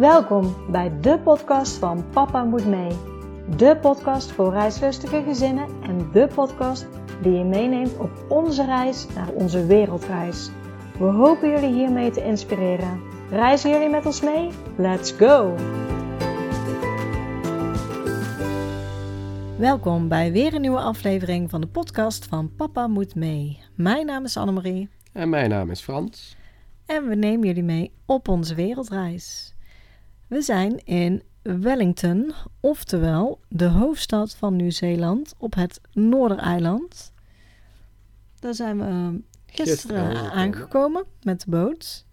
[0.00, 2.90] Welkom bij de podcast van Papa Moet Mee.
[3.56, 6.86] De podcast voor reislustige gezinnen en de podcast
[7.22, 10.50] die je meeneemt op onze reis naar onze wereldreis.
[10.98, 13.00] We hopen jullie hiermee te inspireren.
[13.30, 14.50] Reizen jullie met ons mee?
[14.76, 15.54] Let's go!
[19.58, 23.58] Welkom bij weer een nieuwe aflevering van de podcast van Papa Moet Mee.
[23.74, 24.88] Mijn naam is Annemarie.
[25.12, 26.36] En mijn naam is Frans.
[26.86, 29.49] En we nemen jullie mee op onze wereldreis.
[30.30, 37.12] We zijn in Wellington, oftewel de hoofdstad van Nieuw-Zeeland op het Noordereiland.
[38.38, 39.08] Daar zijn we uh,
[39.46, 42.06] gisteren, gisteren aangekomen met de boot.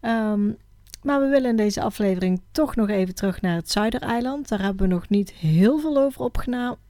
[0.00, 0.56] Um,
[1.02, 4.48] maar we willen in deze aflevering toch nog even terug naar het Zuidereiland.
[4.48, 6.30] Daar hebben we nog niet heel veel over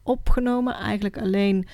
[0.02, 0.74] opgenomen.
[0.74, 1.66] Eigenlijk alleen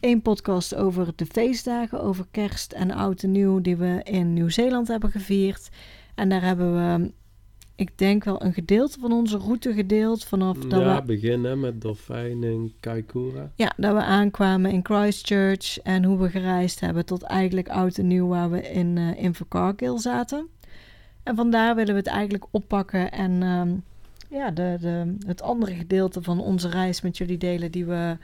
[0.00, 4.88] één podcast over de feestdagen, over kerst en oud en nieuw die we in Nieuw-Zeeland
[4.88, 5.68] hebben gevierd.
[6.14, 7.12] En daar hebben we,
[7.82, 10.24] ik denk wel een gedeelte van onze route gedeeld.
[10.24, 13.52] Vanaf dat ja, we beginnen met dolfijnen in Kaikoura.
[13.54, 18.06] Ja, dat we aankwamen in Christchurch en hoe we gereisd hebben tot eigenlijk oud en
[18.06, 20.48] nieuw waar we in, uh, in zaten.
[21.22, 23.74] En vandaar willen we het eigenlijk oppakken en ehm,
[24.38, 28.16] ja, de, de, het andere gedeelte van onze reis met jullie delen die we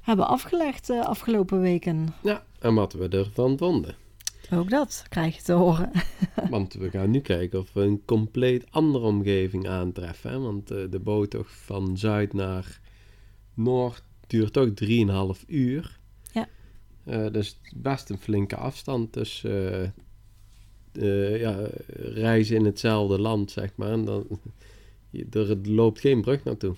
[0.00, 2.14] hebben afgelegd de afgelopen weken.
[2.22, 3.94] Ja, en wat we ervan vonden.
[4.54, 5.90] Ook dat krijg je te horen.
[6.50, 10.30] Want we gaan nu kijken of we een compleet andere omgeving aantreffen.
[10.30, 10.38] Hè?
[10.38, 12.80] Want uh, de boottocht van zuid naar
[13.54, 14.68] noord duurt toch
[15.38, 15.98] 3,5 uur.
[16.32, 16.48] Ja.
[17.04, 19.12] Uh, dus best een flinke afstand.
[19.12, 19.82] Dus uh,
[20.92, 21.56] uh, ja,
[21.96, 23.90] reizen in hetzelfde land, zeg maar.
[23.90, 24.26] En dan,
[25.30, 26.74] er loopt geen brug naartoe.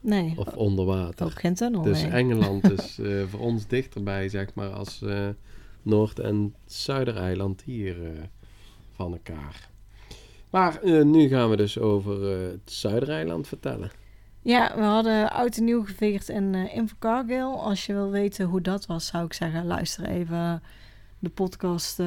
[0.00, 0.32] Nee.
[0.36, 1.26] Of onder water.
[1.26, 2.10] Ook geen tunnel, Dus nee.
[2.10, 5.02] Engeland is voor ons dichterbij, zeg maar, als
[5.86, 7.96] Noord- en Zuidereiland hier
[8.94, 9.68] van elkaar.
[10.50, 13.90] Maar nu gaan we dus over het Zuidereiland vertellen.
[14.42, 17.62] Ja, we hadden oud en nieuw gevierd in uh.
[17.62, 20.62] Als je wil weten hoe dat was, zou ik zeggen, luister even
[21.18, 21.98] de podcast,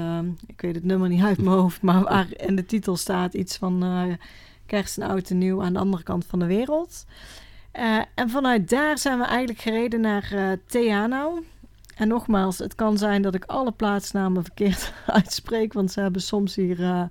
[0.48, 3.58] ik weet het nummer niet uit mijn hoofd, maar waar in de titel staat iets
[3.58, 4.18] van
[4.66, 7.06] kerst en oud en nieuw aan de andere kant van de wereld.
[8.16, 11.44] En vanuit daar zijn we eigenlijk gereden naar Teano.
[12.00, 16.56] En nogmaals, het kan zijn dat ik alle plaatsnamen verkeerd uitspreek, want ze hebben soms
[16.56, 17.10] hier...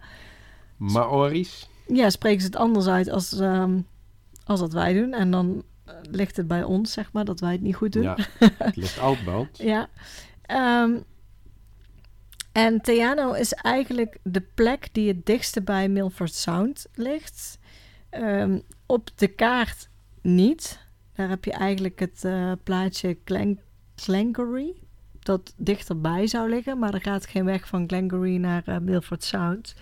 [0.77, 1.69] Maori's?
[1.87, 3.87] Ja, spreken ze het anders uit als, um,
[4.45, 5.13] als dat wij doen.
[5.13, 5.65] En dan
[6.11, 8.03] ligt het bij ons, zeg maar, dat wij het niet goed doen.
[8.03, 8.17] Ja,
[8.59, 9.19] het ligt oud
[9.53, 9.89] ja.
[10.83, 11.05] Um,
[12.53, 17.59] en Teano is eigenlijk de plek die het dichtste bij Milford Sound ligt.
[18.11, 19.89] Um, op de kaart
[20.23, 20.87] niet.
[21.15, 23.61] Daar heb je eigenlijk het uh, plaatje Glen
[24.01, 24.75] Glengarry,
[25.19, 26.79] dat dichterbij zou liggen.
[26.79, 29.75] Maar er gaat geen weg van Glengarry naar uh, Milford Sound.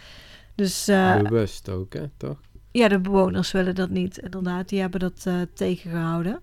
[0.55, 2.09] Dus, uh, Bewust ook, hè?
[2.17, 2.41] Toch?
[2.71, 4.19] Ja, de bewoners willen dat niet.
[4.19, 6.41] Inderdaad, die hebben dat tegengehouden.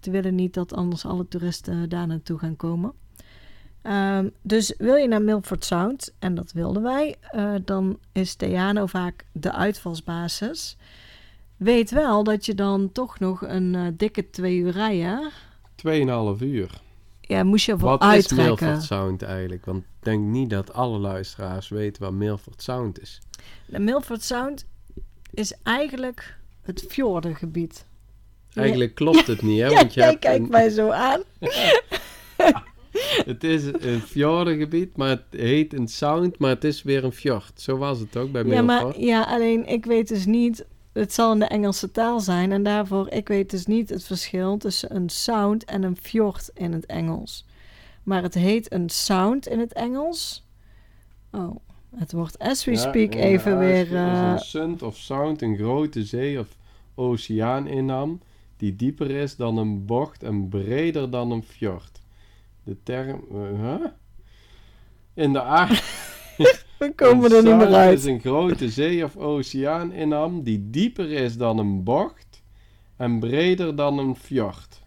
[0.00, 2.92] Die willen niet dat anders alle toeristen daar naartoe gaan komen.
[3.82, 8.86] Um, dus wil je naar Milford Sound, en dat wilden wij, uh, dan is Theano
[8.86, 10.76] vaak de uitvalsbasis.
[11.56, 15.30] Weet wel dat je dan toch nog een uh, dikke twee uur rijden.
[15.74, 16.80] Tweeënhalf uur.
[17.28, 18.48] Ja, moest je wat uittrekken.
[18.48, 19.64] Wat is Milford Sound eigenlijk?
[19.64, 23.20] Want ik denk niet dat alle luisteraars weten wat Milford Sound is.
[23.66, 24.66] De Milford Sound
[25.30, 27.84] is eigenlijk het fjordengebied.
[28.54, 29.68] Eigenlijk klopt het niet, hè?
[29.70, 30.50] Ja, Want je jij kijkt een...
[30.50, 31.22] mij zo aan.
[33.24, 37.60] Het is een fjordengebied, maar het heet een sound, maar het is weer een fjord.
[37.60, 38.96] Zo was het ook bij ja, Milford.
[38.96, 40.64] maar, ja, alleen ik weet dus niet...
[40.92, 43.10] Het zal in de Engelse taal zijn en daarvoor...
[43.10, 47.46] Ik weet dus niet het verschil tussen een sound en een fjord in het Engels.
[48.02, 50.46] Maar het heet een sound in het Engels.
[51.30, 51.56] Oh,
[51.96, 53.96] het wordt as we Ja, speak even weer...
[53.96, 56.56] Eh, een sound of sound een grote zee of
[56.94, 58.20] oceaan innam,
[58.56, 62.00] die dieper is dan een bocht en breder dan een fjord.
[62.64, 63.24] De term...
[63.32, 63.84] uh, huh?
[65.14, 65.80] In de aarde...
[66.78, 67.98] we komen er niet meer uit.
[67.98, 72.42] is een grote zee of oceaan innam die dieper is dan een bocht
[72.96, 74.80] en breder dan een fjord.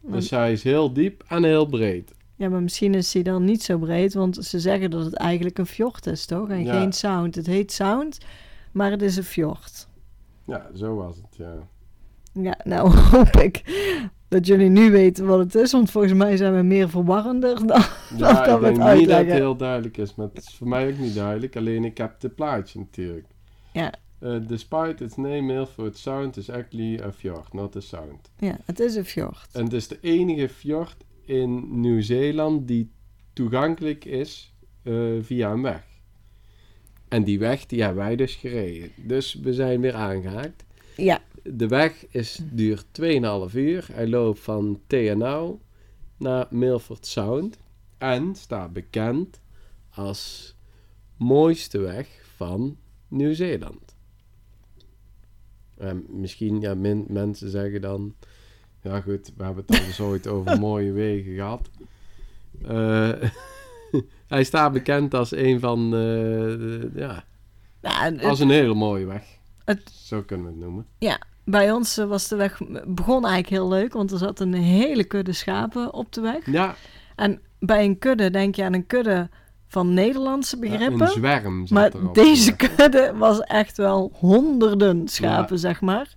[0.00, 2.14] Dus hij is heel diep en heel breed.
[2.36, 5.58] Ja, maar misschien is hij dan niet zo breed, want ze zeggen dat het eigenlijk
[5.58, 6.48] een fjord is, toch?
[6.48, 6.80] En Ja.
[6.80, 7.34] geen sound.
[7.34, 8.18] Het heet sound,
[8.72, 9.88] maar het is een fjord.
[10.46, 11.52] Ja, zo was het, ja.
[12.32, 13.62] Ja, nou hoop ik
[14.32, 17.66] dat jullie nu weten wat het is, want volgens mij zijn we meer verwarrender dan
[18.18, 19.34] dat Ja, we het denk niet dat het uitleggen.
[19.34, 21.56] heel duidelijk is, maar het is voor mij ook niet duidelijk.
[21.56, 23.26] Alleen ik heb het plaatje natuurlijk.
[23.72, 23.92] Ja.
[24.20, 28.30] Uh, despite its name, Milford Sound is actually a fjord, not a sound.
[28.38, 29.48] Ja, het is een fjord.
[29.52, 32.90] En het is de enige fjord in Nieuw-Zeeland die
[33.32, 35.82] toegankelijk is uh, via een weg.
[37.08, 38.90] En die weg, die hebben wij dus gereden.
[38.96, 40.64] Dus we zijn weer aangehaakt.
[40.96, 42.84] Ja, De weg is, duurt
[43.50, 43.88] 2,5 uur.
[43.92, 45.60] Hij loopt van TNO
[46.16, 47.58] naar Milford Sound.
[47.98, 49.40] En staat bekend
[49.94, 50.54] als
[51.16, 52.76] mooiste weg van
[53.08, 53.94] Nieuw-Zeeland.
[55.78, 58.14] En misschien, ja, min- mensen zeggen dan...
[58.82, 61.70] Ja goed, we hebben het al eens ooit over mooie wegen gehad.
[62.62, 63.30] Eh,
[64.34, 65.84] hij staat bekend als een van...
[65.84, 67.24] eh, de- ja,
[67.80, 69.24] nou, als een hele mooie weg.
[69.64, 70.86] Het- Zo kunnen we het noemen.
[71.44, 75.04] Bij ons eh, was de weg begon eigenlijk heel leuk, want er zat een hele
[75.04, 76.46] kudde schapen op de weg.
[76.50, 76.74] Ja,
[77.16, 79.28] En bij een kudde denk je aan een kudde
[79.66, 81.00] van Nederlandse Ja, begrippen.
[81.00, 86.12] een zwerm maar deze kudde was echt wel honderden schapen, zeg maar.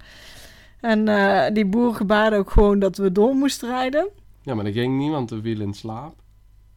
[0.79, 4.09] En eh, die boer gebaarde ook gewoon dat we door moesten rijden.
[4.41, 6.15] Ja, maar dat ging niet, want we vielen in slaap.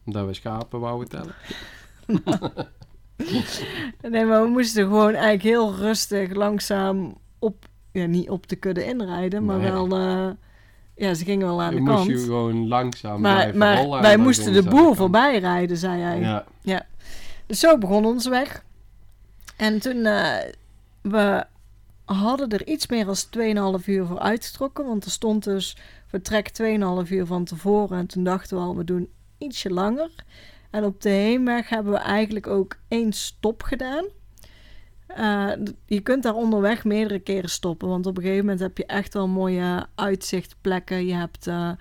[0.05, 1.35] Omdat we schapen wouden tellen.
[4.01, 7.65] Nee, maar we moesten gewoon eigenlijk heel rustig, langzaam op,
[7.99, 9.71] ja, niet op de kudde inrijden, maar Nee.
[9.71, 10.29] wel, eh,
[10.95, 12.07] ja, ze gingen wel aan de moest kant.
[12.07, 16.19] je gewoon langzaam Maar, maar wij moesten de boer voorbij rijden, zei hij.
[16.61, 16.85] Ja,
[17.45, 18.63] Dus zo begon onze weg.
[19.57, 20.35] En toen, eh,
[21.01, 21.43] we
[22.05, 24.85] hadden er iets meer dan 2,5 uur voor uitgetrokken.
[24.85, 27.97] Want er stond dus vertrek 2,5 uur van tevoren.
[27.97, 30.09] En toen dachten we al, we doen ietsje langer.
[30.71, 34.05] En op de heenweg hebben we eigenlijk ook één stop gedaan.
[35.15, 35.51] Eh,
[35.85, 37.87] je kunt daar onderweg meerdere keren stoppen.
[37.87, 41.05] Want op een gegeven moment heb je echt wel mooie uitzichtplekken.
[41.05, 41.47] Je hebt...
[41.47, 41.71] eh,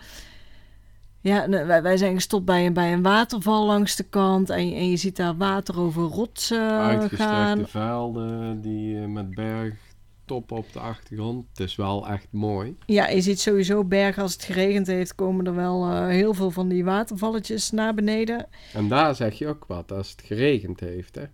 [1.21, 4.51] ja, wij, wij zijn gestopt bij een, bij een waterval langs de kant.
[4.51, 10.57] En, je- en je ziet daar water over rotsen uitgestrekte velden die eh, met bergtoppen
[10.57, 11.47] op de achtergrond.
[11.49, 12.77] Het is wel echt mooi.
[12.87, 14.23] Ja, je ziet sowieso bergen.
[14.23, 18.47] Als het geregend heeft, komen er wel heel veel van die watervalletjes naar beneden.
[18.75, 21.15] En daar zeg je ook wat, als het geregend heeft.
[21.15, 21.25] Hè?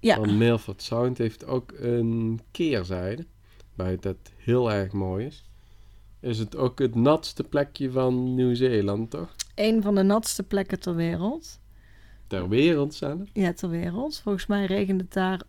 [0.00, 3.26] Ja, Want Milford Sound heeft ook een keerzijde.
[3.74, 5.44] Buiten het heel erg mooi is.
[6.20, 9.34] Is het ook het natste plekje van Nieuw-Zeeland, toch?
[9.54, 11.60] een van de natste plekken ter wereld.
[12.26, 13.20] Ter wereld zelf.
[13.32, 14.18] Ja, ter wereld.
[14.18, 15.40] Volgens mij regent het daar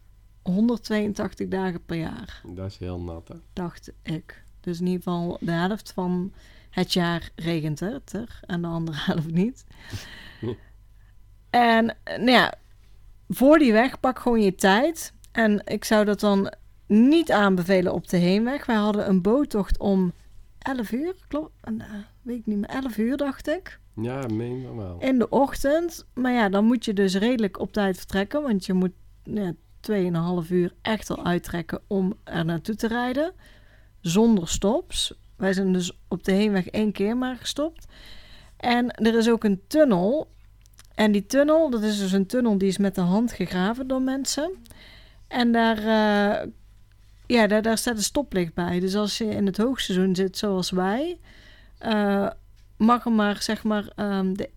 [0.41, 3.35] 182 dagen per jaar, Dat is heel nat, hè?
[3.53, 4.43] dacht ik.
[4.59, 6.33] Dus in ieder geval de helft van
[6.69, 9.65] het jaar regent het er en de andere helft niet.
[11.49, 12.53] En nou ja,
[13.29, 15.13] voor die weg pak gewoon je tijd.
[15.31, 16.53] En ik zou dat dan
[16.87, 18.65] niet aanbevelen op de heenweg.
[18.65, 20.13] Wij hadden een boottocht om
[20.59, 21.51] 11 uur, klopt?
[21.71, 21.83] Uh,
[22.21, 23.79] weet ik niet meer, 11 uur dacht ik.
[24.01, 24.97] Ja, meen wel.
[24.99, 26.05] In de ochtend.
[26.13, 28.41] Maar ja, dan moet je dus redelijk op tijd vertrekken.
[28.41, 28.91] Want je moet
[29.23, 29.53] ja,
[30.43, 33.33] 2,5 uur echt al uittrekken om er naartoe te rijden.
[34.01, 35.13] Zonder stops.
[35.35, 37.85] Wij zijn dus op de heenweg één keer maar gestopt.
[38.57, 40.31] En er is ook een tunnel.
[40.99, 44.01] En die tunnel, dat is dus een tunnel die is met de hand gegraven door
[44.01, 44.51] mensen.
[45.27, 46.47] En daar, eh,
[47.25, 48.79] ja, daar, daar staat een stoplicht bij.
[48.79, 51.19] Dus als je in het hoogseizoen zit zoals wij,
[51.77, 52.27] eh,
[52.77, 54.49] mag er maar, zeg maar, ehm, de,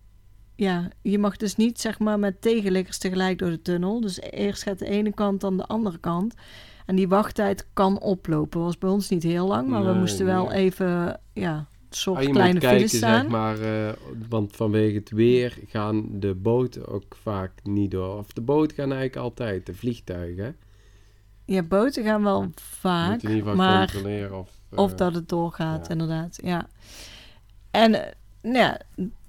[0.55, 4.01] ja, je mag dus niet, zeg maar, met tegenliggers tegelijk door de tunnel.
[4.01, 6.33] Dus eerst gaat de ene kant, dan de andere kant.
[6.85, 8.61] En die wachttijd kan oplopen.
[8.61, 10.57] Was bij ons niet heel lang, maar we moesten wel nee.
[10.57, 13.93] even, ja, soort Ah, je kleine moet kijken, files zeg maar, eh,
[14.29, 18.17] want vanwege het weer gaan de boten ook vaak niet door.
[18.17, 20.55] Of de boten gaan eigenlijk altijd, de vliegtuigen.
[21.45, 24.49] Ja, boten gaan wel Je vaak, moet in ieder geval maar controleren of...
[24.69, 25.91] eh, of dat het doorgaat, ja.
[25.91, 26.39] inderdaad.
[26.43, 26.67] Ja.
[27.71, 28.81] En eh, nou ja,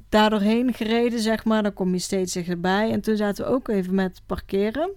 [0.08, 2.90] daardoorheen gereden, zeg maar, dan kom je steeds dichterbij.
[2.90, 4.90] En toen zaten we ook even met parkeren.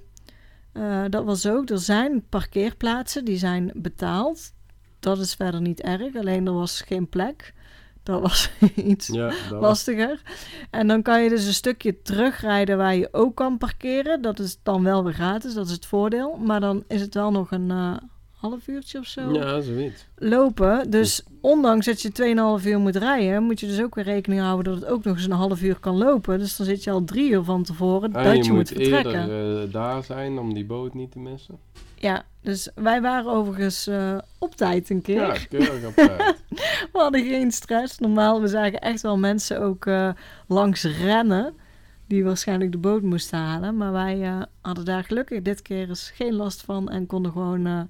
[1.09, 4.53] Dat was ook, er zijn parkeerplaatsen, die zijn betaald.
[4.99, 7.53] Dat is verder niet erg, alleen er was geen plek.
[8.07, 9.61] Dat was iets Ja, dat was...
[9.61, 10.21] lastiger.
[10.69, 14.21] En dan kan je dus een stukje terugrijden waar je ook kan parkeren.
[14.21, 16.37] Dat is dan wel weer gratis, dat is het voordeel.
[16.43, 17.93] Maar dan is het wel nog een eh,
[18.31, 20.05] half uurtje of zo Ja, zoiets.
[20.15, 20.89] lopen.
[20.91, 24.73] Dus ondanks dat je 2,5 uur moet rijden, moet je dus ook weer rekening houden
[24.73, 26.39] dat het ook nog eens een half uur kan lopen.
[26.39, 28.67] Dus dan zit je al drie uur van tevoren En dat je, je, moet moet
[28.67, 29.21] vertrekken.
[29.21, 31.57] eerder eh, daar zijn om die boot niet te missen.
[31.99, 35.15] Ja, dus wij waren overigens eh, op tijd een keer.
[35.15, 36.43] Ja, keurig op tijd.
[36.93, 37.99] We hadden geen stress.
[37.99, 40.09] Normaal, we zagen echt wel mensen ook eh,
[40.47, 41.53] langs rennen.
[42.05, 43.77] Die waarschijnlijk de boot moesten halen.
[43.77, 46.89] Maar wij eh, hadden daar gelukkig dit keer eens geen last van.
[46.89, 47.89] En konden gewoon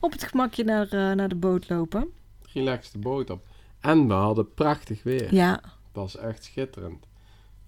[0.00, 2.08] op het gemakje naar, naar de boot lopen.
[2.52, 3.46] Relax de boot op.
[3.80, 5.34] En we hadden prachtig weer.
[5.34, 7.06] Ja, Het was echt schitterend.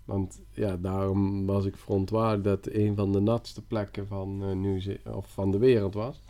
[0.05, 4.53] Want ja, daarom was ik verontwaardigd dat het een van de natste plekken van, eh
[4.53, 6.21] Nieuw of van de wereld was.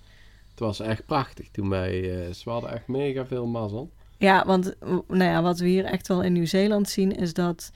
[0.51, 2.27] Het was echt prachtig toen wij...
[2.27, 3.91] eh ze hadden echt mega veel mazzel.
[4.19, 4.75] Ja, want
[5.09, 7.73] nou ja, wat we hier echt wel in Nieuw-Zeeland zien is dat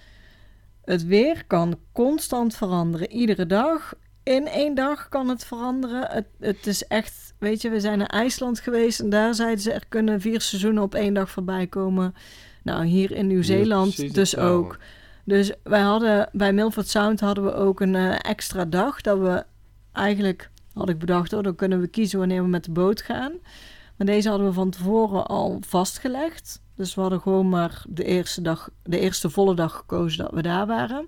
[0.84, 3.10] het weer kan constant veranderen.
[3.12, 6.06] Iedere dag in één dag kan het veranderen.
[6.10, 9.72] Het, het is echt, weet je, we zijn naar IJsland geweest en daar zeiden ze
[9.72, 12.14] er kunnen vier seizoenen op één dag voorbij komen.
[12.62, 14.78] Nou, hier in Nieuw-Zeeland dus ook.
[15.24, 19.44] Dus wij hadden bij Milford Sound hadden we ook een eh, extra dag dat we
[19.92, 23.32] eigenlijk had ik bedacht, oh, dan kunnen we kiezen wanneer we met de boot gaan.
[23.96, 26.62] Maar deze hadden we van tevoren al vastgelegd.
[26.76, 30.42] Dus we hadden gewoon maar de eerste dag, de eerste volle dag gekozen dat we
[30.42, 31.06] daar waren.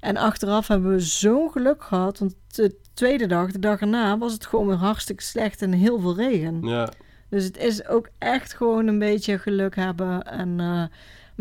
[0.00, 4.32] En achteraf hebben we zo'n geluk gehad, want de tweede dag, de dag erna, was
[4.32, 6.62] het gewoon weer hartstikke slecht en heel veel regen.
[6.62, 6.92] Ja,
[7.28, 10.22] Dus het is ook echt gewoon een beetje geluk hebben.
[10.22, 10.84] En, eh,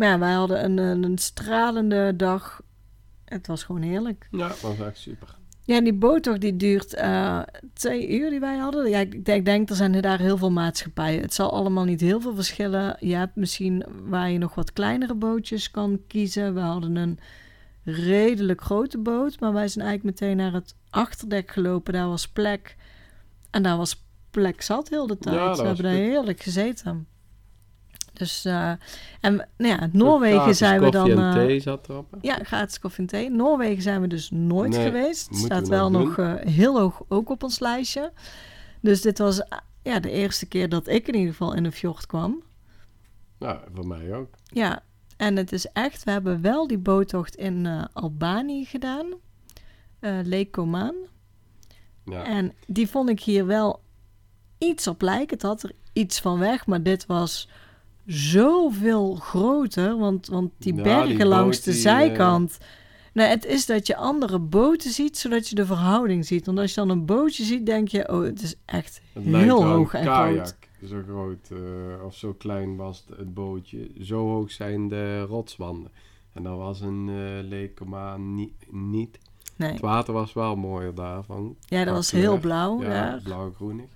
[0.02, 2.62] maar ja, wij hadden een, een, een stralende dag.
[3.26, 4.28] Het was gewoon heerlijk.
[4.32, 5.36] ja, dat was echt super.
[5.64, 7.40] Ja, die boottocht die duurt eh,
[7.74, 8.90] twee uur die wij hadden.
[8.90, 11.22] Ja, ik denk, ik denk, er zijn daar heel veel maatschappijen.
[11.22, 12.98] Het zal allemaal niet heel veel verschillen.
[13.00, 16.54] Je hebt misschien waar je nog wat kleinere bootjes kan kiezen.
[16.54, 17.20] We hadden een
[17.84, 21.94] redelijk grote boot, maar wij zijn eigenlijk meteen naar het achterdek gelopen.
[21.94, 22.76] Daar was plek.
[23.50, 25.36] En daar was plek zat heel de tijd.
[25.36, 27.08] Ja, we hebben daar heerlijk gezeten.
[28.14, 28.72] Dus, eh,
[29.22, 31.02] en nou ja, Noorwegen zijn we dan...
[31.02, 32.18] koffie en eh, thee zat erop.
[32.22, 33.30] ja, gratis koffie en thee.
[33.30, 35.30] Noorwegen zijn we dus nooit Nee, geweest.
[35.30, 38.12] Het staat we wel nog eh, heel hoog ook op ons lijstje.
[38.82, 39.42] Dus dit was
[39.84, 42.44] ja, de eerste keer dat ik in ieder geval in een fjord kwam.
[43.40, 44.30] Ja, voor mij ook.
[44.44, 44.84] Ja,
[45.18, 46.04] en het is echt...
[46.04, 49.06] We hebben wel die boottocht in eh, Albanië gedaan.
[50.24, 50.96] Lake Comaan.
[52.06, 53.82] Ja, En die vond ik hier wel
[54.58, 55.34] iets op lijken.
[55.34, 57.50] Het had er iets van weg, maar dit was
[58.06, 59.98] zoveel groter.
[59.98, 62.58] Want, want die bergen die langs boot de die, zijkant.
[63.14, 66.46] Nou, het is dat je andere boten ziet, zodat je de verhouding ziet.
[66.46, 69.64] Want als je dan een bootje ziet, denk je, oh, het is echt het heel
[69.66, 70.36] hoog en kajak.
[70.36, 70.56] groot.
[70.90, 73.92] Zo groot eh, of zo klein was het, het bootje.
[74.02, 75.92] Zo hoog zijn de rotswanden.
[76.34, 79.20] En dat was een uh, Lekoma niet, niet.
[79.56, 79.72] Nee.
[79.72, 81.56] Het water was wel mooier daarvan.
[81.66, 82.84] Ja, dat was heel blauw.
[82.84, 83.90] Ja, blauw-groenig.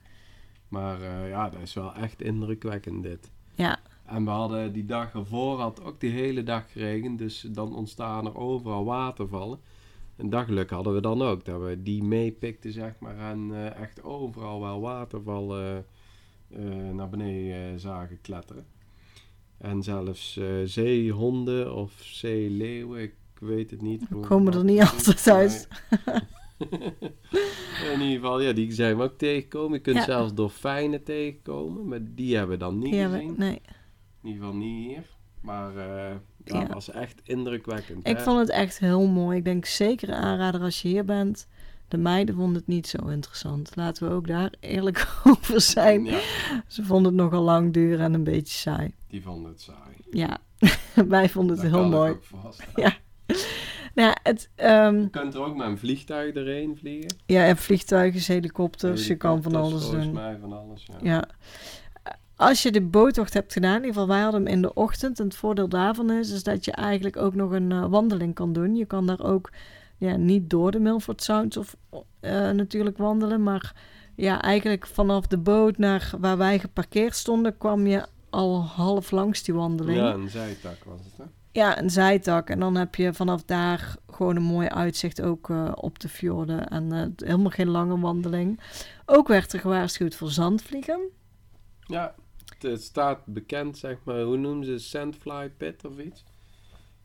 [0.67, 3.29] Maar eh, ja, dat is wel echt indrukwekkend dit.
[3.55, 3.79] ja.
[4.05, 7.17] En we hadden die dag ervoor had ook die hele dag geregend.
[7.19, 9.59] Dus dan ontstaan er overal watervallen.
[10.15, 11.45] En dat geluk hadden we dan ook.
[11.45, 13.17] Dat we die meepikten, zeg maar.
[13.17, 15.85] En eh, echt overal wel watervallen
[16.49, 18.65] eh, naar beneden eh, zagen kletteren.
[19.57, 24.09] En zelfs eh, zeehonden of zeeleeuwen, ik weet het niet.
[24.09, 25.67] We komen er niet altijd uit.
[26.05, 26.19] Nee.
[27.93, 29.73] In ieder geval, ja, die zijn we ook tegengekomen.
[29.73, 30.03] Je kunt Ja.
[30.03, 31.87] zelfs dolfijnen tegenkomen.
[31.87, 33.31] Maar die hebben we dan niet Ja, gezien.
[33.35, 33.61] we- nee.
[34.25, 35.03] In ieder geval niet hier.
[35.41, 36.67] Maar eh Ja.
[36.67, 38.07] was echt indrukwekkend.
[38.07, 38.23] Ik hè?
[38.23, 39.37] vond het echt heel mooi.
[39.37, 41.47] Ik denk zeker een aanrader als je hier bent.
[41.87, 43.75] De meiden vonden het niet zo interessant.
[43.75, 46.05] Laten we ook daar eerlijk over zijn.
[46.05, 46.19] Ja,
[46.67, 48.93] Ze vonden het nogal lang duren en een beetje saai.
[49.07, 49.95] die vonden het saai.
[50.11, 50.37] Ja,
[51.07, 52.15] wij vonden het Dat heel mooi.
[52.75, 52.93] Ja.
[53.93, 57.15] Nou, het, ehm, Je kunt er ook met een vliegtuig erheen vliegen.
[57.25, 60.13] ja, hebt vliegtuigen, helikopters, je kan van Helikopters, alles volgens doen.
[60.23, 60.95] mij van alles, ja.
[61.13, 61.23] Ja.
[62.35, 65.19] Als je de boottocht hebt gedaan, in ieder geval wij hadden hem in de ochtend.
[65.19, 68.53] En het voordeel daarvan is, is dat je eigenlijk ook nog een eh, wandeling kan
[68.53, 68.75] doen.
[68.75, 69.49] Je kan daar ook
[69.97, 71.75] ja, niet door de Milford Sound of,
[72.19, 73.43] eh, natuurlijk wandelen.
[73.43, 73.73] Maar
[74.15, 79.43] ja, eigenlijk vanaf de boot naar waar wij geparkeerd stonden, kwam je al half langs
[79.43, 79.97] die wandeling.
[79.97, 81.23] Ja, een zijtak was het, hè?
[81.51, 82.49] Ja, een zijtak.
[82.49, 86.67] En dan heb je vanaf daar gewoon een mooi uitzicht ook eh, op de fjorden.
[86.67, 88.59] En helemaal geen lange wandeling.
[89.05, 90.99] Ook werd er gewaarschuwd voor zandvliegen.
[91.79, 92.15] Ja,
[92.65, 96.23] het, staat bekend, zeg maar, hoe noemen ze Sandfly Pit of iets?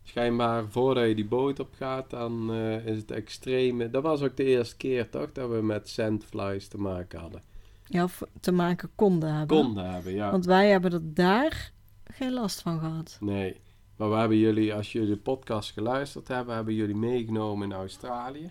[0.02, 3.90] Schijnbaar voordat je die boot op gaat, dan eh, is het extreme.
[3.90, 7.42] Dat was ook de eerste keer, toch, dat we met sandflies te maken hadden.
[7.86, 9.56] Ja, of te maken konden hebben.
[9.56, 10.30] Konden hebben, ja.
[10.30, 11.72] Want wij hebben er daar
[12.04, 13.16] geen last van gehad.
[13.20, 13.60] Nee,
[13.96, 18.50] maar we hebben jullie, als jullie de podcast geluisterd hebben, hebben jullie meegenomen in Australië.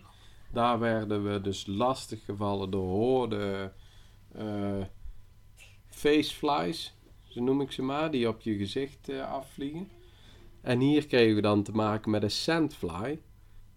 [0.52, 3.72] Daar werden we dus lastig gevallen door hoorden
[4.32, 4.82] eh
[5.90, 6.94] faceflies,
[7.30, 9.88] zo noem ik ze maar, die op je gezicht eh, afvliegen.
[10.60, 13.20] En hier kregen we dan te maken met een sandfly.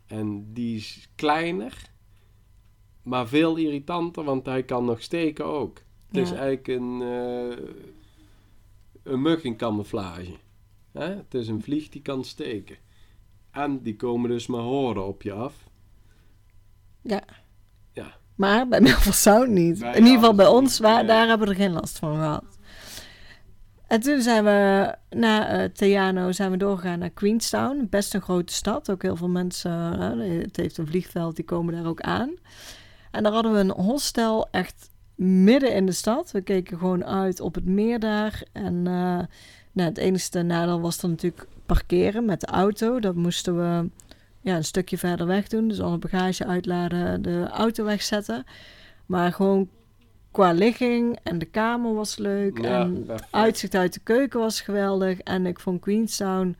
[0.06, 1.90] En die is kleiner,
[3.04, 5.82] maar veel irritanter, want hij kan nog steken ook.
[6.08, 6.36] Het is Ja.
[6.36, 7.66] eigenlijk een, eh,
[9.04, 10.36] een mug in camouflage.
[10.92, 11.16] Hè?
[11.16, 12.78] Het is een vlieg die kan steken.
[13.52, 15.54] En die komen dus maar horen op je af.
[18.36, 19.80] Maar bij Milford Sound niet.
[19.80, 22.60] Bij In ieder geval bij ons, waar, daar hebben we er geen last van gehad.
[23.94, 27.88] En toen zijn we na eh Theano zijn we doorgegaan naar Queenstown.
[27.90, 28.92] Best een grote stad.
[28.92, 29.72] Ook heel veel mensen.
[30.20, 32.34] het heeft een vliegveld, die komen daar ook aan.
[33.12, 36.32] En daar hadden we een hostel echt midden in de stad.
[36.32, 38.44] We keken gewoon uit op het meer daar.
[38.52, 39.20] En eh,
[39.72, 43.00] nou, het enige nadeel was dan natuurlijk parkeren met de auto.
[43.00, 43.90] Dat moesten we
[44.42, 45.68] ja, een stukje verder weg doen.
[45.68, 48.44] Dus alle bagage uitladen, de auto wegzetten.
[49.06, 49.70] Maar gewoon
[50.34, 52.58] qua ligging en de kamer was leuk.
[52.62, 53.32] Ja, en perfect.
[53.32, 55.20] uitzicht uit de keuken was geweldig.
[55.20, 56.56] En ik vond Queenstown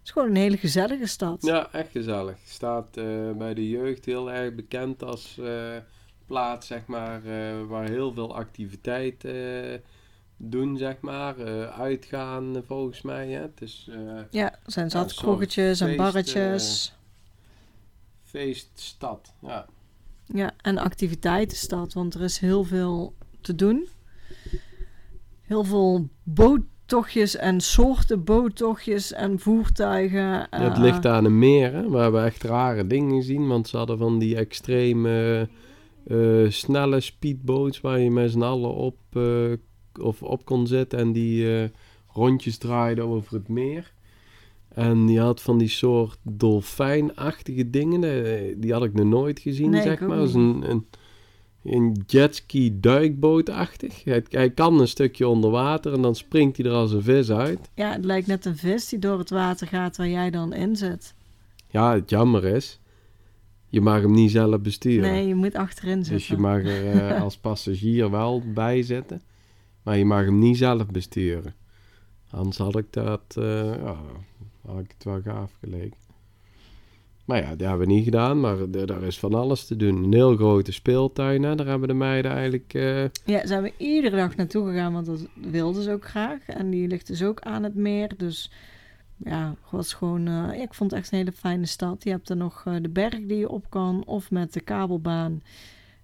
[0.00, 1.42] het is gewoon een hele gezellige stad.
[1.42, 2.36] Ja, echt gezellig.
[2.44, 5.76] Staat eh, bij de jeugd heel erg bekend als eh,
[6.26, 9.24] plaats, zeg maar, eh, waar heel veel activiteit
[10.36, 11.36] doen, zeg maar.
[11.72, 13.28] Uitgaan, volgens mij.
[13.28, 13.40] Hè.
[13.40, 13.88] Het is
[14.30, 15.24] Ja, er zijn zat
[15.80, 16.94] en barretjes.
[18.22, 19.34] feeststad.
[19.40, 19.66] Ja.
[20.34, 23.88] Ja, en activiteitenstad, want er is heel veel te doen.
[25.40, 30.46] Heel veel boottochtjes en soorten boottochtjes en voertuigen.
[30.50, 32.10] het eh, ligt aan een meer, hè.
[32.10, 35.48] We echt rare dingen gezien, want ze hadden van die extreme
[36.06, 39.52] eh, snelle speedboats waar je met z'n allen op, eh,
[40.00, 41.70] of op kon zitten en die
[42.12, 43.92] rondjes draaiden over het meer.
[44.74, 49.70] En die had van die soort dolfijnachtige dingen, eh, die had ik nog nooit gezien,
[49.70, 50.16] Nee, zeg maar.
[50.16, 50.86] Dat is een, een,
[51.62, 54.04] een jetski duikbootachtig.
[54.04, 57.30] Hij, hij kan een stukje onder water en dan springt hij er als een vis
[57.30, 57.70] uit.
[57.74, 60.76] Ja, het lijkt net een vis die door het water gaat waar jij dan in
[60.76, 61.14] zit.
[61.68, 62.80] Ja, het jammer is,
[63.68, 65.10] je mag hem niet zelf besturen.
[65.10, 66.34] Nee, je moet achterin dus zitten.
[66.34, 69.22] je mag er eh, als passagier wel bij zitten,
[69.82, 71.54] maar je mag hem niet zelf besturen.
[72.30, 73.96] Anders had ik dat, eh, ja,
[74.66, 75.98] had ik het wel gaaf geleken.
[77.24, 80.02] Maar ja, dat hebben we niet gedaan, maar daar is van alles te doen.
[80.04, 82.74] Een heel grote speeltuin, hè, daar hebben de meiden eigenlijk...
[82.74, 86.46] eh, Ja, zijn we iedere dag naartoe gegaan, want dat wilden ze ook graag.
[86.46, 88.10] En die ligt dus ook aan het meer.
[88.16, 88.50] Dus
[89.16, 90.26] ja, was gewoon...
[90.26, 92.04] eh, ja, ik vond het echt een hele fijne stad.
[92.04, 95.42] Je hebt er nog eh, de berg die je op kan, of met de kabelbaan.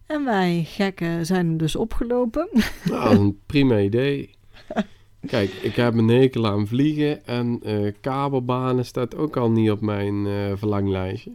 [0.06, 2.48] En wij, gekken, zijn hem dus opgelopen.
[2.84, 4.30] Nou, een prima idee.
[5.26, 9.80] Kijk, ik heb een hekel aan vliegen en eh, kabelbanen staat ook al niet op
[9.80, 11.30] mijn eh, verlanglijstje.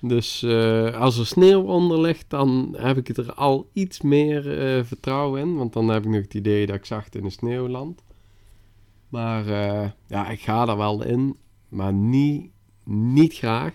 [0.00, 4.42] Dus eh, als er sneeuw onder ligt, dan heb ik er al iets meer
[4.84, 5.56] vertrouwen in.
[5.56, 8.02] Want dan heb ik nog het idee dat ik zacht in een sneeuwland.
[9.10, 11.36] Maar eh, ja, ik ga er wel in,
[11.68, 12.50] maar niet,
[12.84, 13.74] niet graag.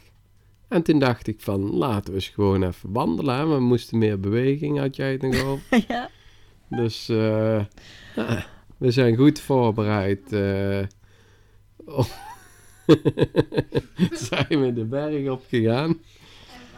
[0.68, 3.36] En toen dacht ik van, laten we eens gewoon even wandelen.
[3.36, 3.48] hè.
[3.48, 5.86] We moesten meer beweging, had jij het nog over.
[5.88, 6.10] ja.
[6.70, 7.66] Dus eh,
[8.16, 8.46] ja,
[8.78, 10.22] we zijn goed voorbereid.
[11.86, 12.24] op-
[14.30, 15.98] zijn we de berg op gegaan.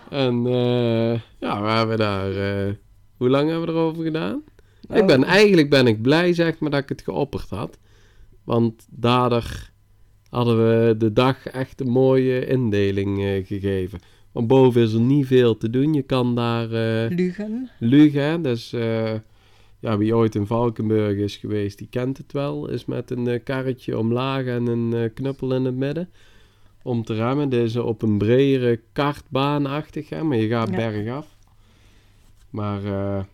[0.10, 2.32] En eh, ja, we hebben daar...
[2.68, 2.74] eh,
[3.18, 4.44] hoe lang hebben we erover gedaan?
[4.94, 7.78] Ik ben, eigenlijk ben ik blij, zeg maar, dat ik het geopperd had.
[8.44, 9.70] Want daardoor
[10.30, 14.00] hadden we de dag echt een mooie indeling gegeven.
[14.32, 15.94] Want boven is er niet veel te doen.
[15.94, 16.68] Je kan daar...
[17.10, 17.70] Lugen.
[17.80, 18.42] Lugen?
[18.42, 19.14] Dus eh,
[19.80, 22.70] ja, wie ooit in Valkenburg is geweest, die kent het wel.
[22.70, 26.10] Is met een eh, karretje omlaag en een eh, knuppel in het midden.
[26.84, 27.52] Om te remmen.
[27.52, 30.24] Is op een bredere kartbaanachtig, hè?
[30.24, 30.76] maar je gaat Ja.
[30.76, 31.36] bergaf.
[32.50, 32.82] Maar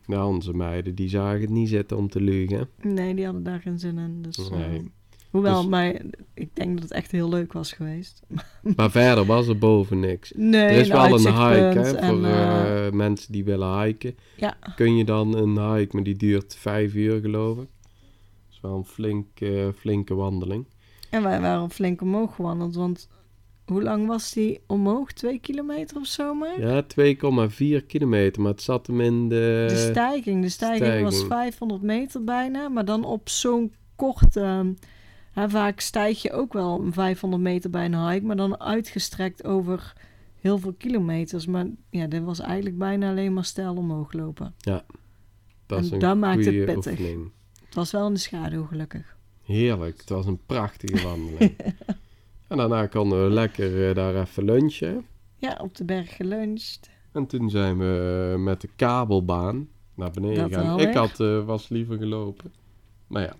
[0.05, 2.69] ja, onze meiden die zagen het niet zitten om te lugen.
[2.81, 4.21] Nee, die hadden daar geen zin in.
[4.21, 4.91] Dus, eh, Nee.
[5.33, 5.93] Hoewel, Dus- maar
[6.33, 8.21] ik denk dat het echt heel leuk was geweest.
[8.75, 10.31] Maar verder was er boven niks.
[10.35, 14.15] Nee, er is wel een hike hè, en, voor eh, eh, mensen die willen hiken.
[14.37, 17.67] ja, kun je dan een hike, maar die duurt vijf uur geloof ik.
[17.81, 20.65] Dat is wel een flink, eh, flinke wandeling.
[21.09, 23.07] en wij waren flink omhoog gewandeld, want
[23.65, 25.11] hoe lang was die omhoog?
[25.11, 26.59] Twee kilometer of zo maar?
[26.59, 29.65] Ja, 2,4 kilometer, maar het zat hem in de...
[29.67, 30.41] de stijging.
[30.41, 31.33] De stijging was stijging.
[31.33, 34.73] 500 meter bijna, maar dan op zo'n korte...
[35.33, 39.43] hè, vaak stijg je ook wel een 500 meter bij een hike, maar dan uitgestrekt
[39.43, 39.93] over
[40.39, 41.45] heel veel kilometers.
[41.45, 44.55] Maar ja, dit was eigenlijk bijna alleen maar stijl omhoog lopen.
[45.65, 46.91] dat is en dat maakt het pittig.
[46.91, 47.31] oefening.
[47.65, 49.17] Het was wel in de schaduw, gelukkig.
[49.41, 51.55] Heerlijk, het was een prachtige wandeling.
[52.47, 55.05] en daarna konden we lekker eh, daar even lunchen.
[55.37, 56.89] Ja, op de berg geluncht.
[57.11, 60.79] En toen zijn we eh, met de kabelbaan naar beneden Dat gegaan.
[60.79, 62.53] Ik had, eh, was liever gelopen.
[63.07, 63.35] Maar ja.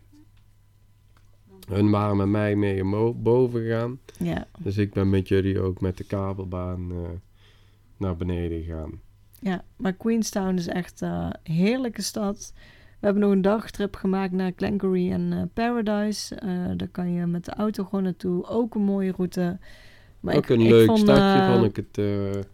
[1.70, 2.84] Hun waren met mij mee
[3.16, 4.00] boven gegaan.
[4.20, 6.98] Ja, Dus ik ben met jullie ook met de kabelbaan eh,
[7.98, 9.00] naar beneden gegaan.
[9.40, 12.54] ja, maar Queenstown is echt eh, een heerlijke stad.
[13.00, 16.36] We hebben nog een dagtrip gemaakt naar Glengarry en eh, Paradise.
[16.78, 18.48] Daar kan je met de auto gewoon naartoe.
[18.48, 19.58] Ook een mooie route.
[20.20, 21.96] Maar ook ik- een ik leuk vond, stadje vond ik het.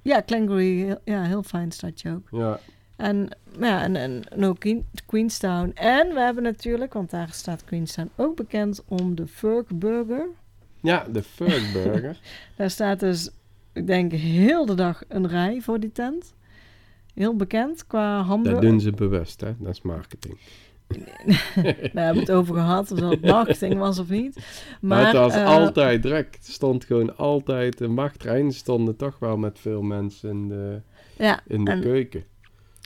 [0.01, 0.23] Ja,
[0.57, 2.27] heel- ja, heel fijn stadje ook.
[2.31, 2.59] ja,
[2.99, 4.57] En, ja, en, en,
[5.05, 5.71] Queenstown.
[5.73, 10.27] En we hebben natuurlijk, want daar staat Queenstown ook bekend om de Furk Burger.
[10.81, 12.19] ja, de Furkburger.
[12.57, 13.29] Daar staat dus,
[13.73, 16.33] ik denk, heel de dag een rij voor die tent.
[17.13, 18.61] Heel bekend qua dat hamburger.
[18.61, 19.53] doen ze bewust, hè?
[19.59, 20.37] Dat is marketing.
[21.93, 24.35] we hebben het over gehad of dat marketing was of niet.
[24.35, 26.35] Maar, Maar, het was eh, altijd druk.
[26.35, 27.77] Het stond gewoon altijd...
[27.77, 30.81] De machttrein stonden toch wel met veel mensen in de,
[31.17, 32.23] Ja, in de en keuken.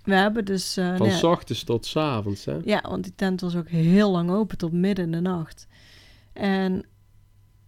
[0.04, 0.78] We hebben dus...
[0.78, 2.58] eh, Van s ochtends tot s avonds, hè?
[2.63, 5.68] Ja, want die tent was ook heel lang open tot midden in de nacht.
[6.34, 6.86] En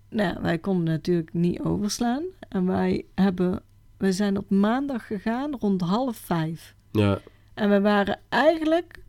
[0.09, 2.23] nou, wij konden natuurlijk niet overslaan.
[2.49, 3.61] En wij hebben,
[3.97, 6.75] we zijn op maandag gegaan rond half vijf.
[6.91, 7.19] Ja,
[7.53, 8.99] En we waren eigenlijk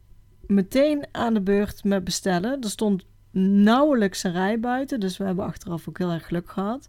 [0.46, 2.60] meteen aan de beurt met bestellen.
[2.62, 3.04] Er stond
[3.40, 6.88] nauwelijks een rij buiten, dus we hebben achteraf ook heel erg geluk gehad.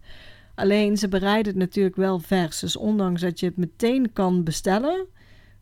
[0.55, 2.59] Alleen ze bereiden het natuurlijk wel vers.
[2.59, 5.05] Dus ondanks dat je het meteen kan bestellen,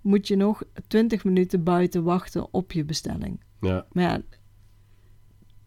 [0.06, 3.40] moet je nog 20 minuten buiten wachten op je bestelling.
[3.62, 3.86] ja.
[3.92, 4.22] Maar ja,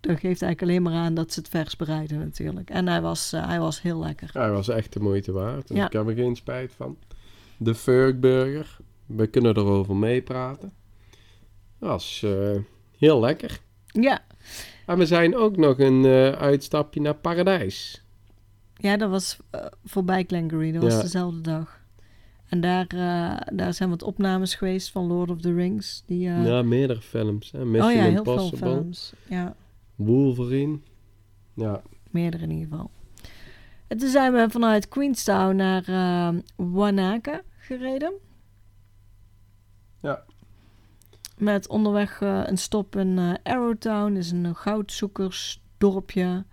[0.00, 2.70] dat geeft eigenlijk alleen maar aan dat ze het vers bereiden natuurlijk.
[2.70, 4.30] En hij was, eh, hij was heel lekker.
[4.32, 5.68] Hij was echt de moeite waard.
[5.68, 5.86] Dus Ja.
[5.86, 6.96] ik heb er geen spijt van.
[7.56, 8.76] De Furkburger.
[9.06, 10.72] We kunnen erover meepraten.
[11.78, 12.56] Was eh,
[12.98, 13.60] heel lekker.
[13.86, 14.20] Ja,
[14.86, 18.02] En we zijn ook nog een eh, uitstapje naar Paradijs.
[18.76, 19.38] ja dat was
[19.84, 20.72] voorbij Glengarry.
[20.72, 21.00] Dat was Ja.
[21.02, 21.80] dezelfde dag.
[22.48, 26.02] En daar, eh, daar zijn wat opnames geweest van Lord of the Rings.
[26.06, 27.50] Die, eh, Ja, meerdere films.
[27.50, 27.60] Hè?
[27.60, 29.12] oh Mission ja, heel veel Impossible, films.
[29.28, 29.54] Ja,
[29.94, 30.78] Wolverine.
[31.54, 32.90] Ja, meerdere in ieder geval.
[33.86, 38.12] En toen zijn we vanuit Queenstown naar eh, Wanaka gereden.
[40.02, 40.24] Ja.
[41.36, 46.44] Met onderweg een stop in Arrowtown, is een goudzoekersdorpje.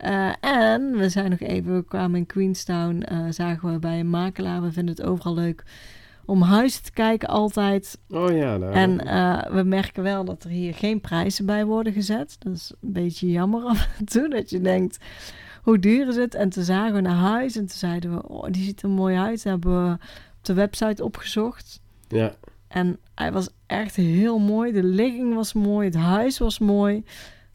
[0.00, 4.10] Eh, en we zijn nog even, we kwamen in Queenstown, eh, zagen we bij een
[4.10, 4.62] makelaar.
[4.62, 5.64] We vinden het overal leuk
[6.24, 7.98] om huizen te kijken altijd.
[8.10, 8.56] oh ja.
[8.56, 12.36] Nou, En eh, we merken wel dat er hier geen prijzen bij worden gezet.
[12.38, 14.98] Dat is een beetje jammer af en toe, dat je denkt,
[15.62, 16.34] hoe duur is het?
[16.34, 19.16] En toen zagen we naar huis en toen zeiden we, oh, die ziet er mooi
[19.16, 19.42] uit.
[19.42, 19.92] Dat hebben we
[20.38, 21.80] op de website opgezocht.
[22.08, 22.34] ja,
[22.68, 24.72] En hij was echt heel mooi.
[24.72, 27.04] De ligging was mooi, het huis was mooi.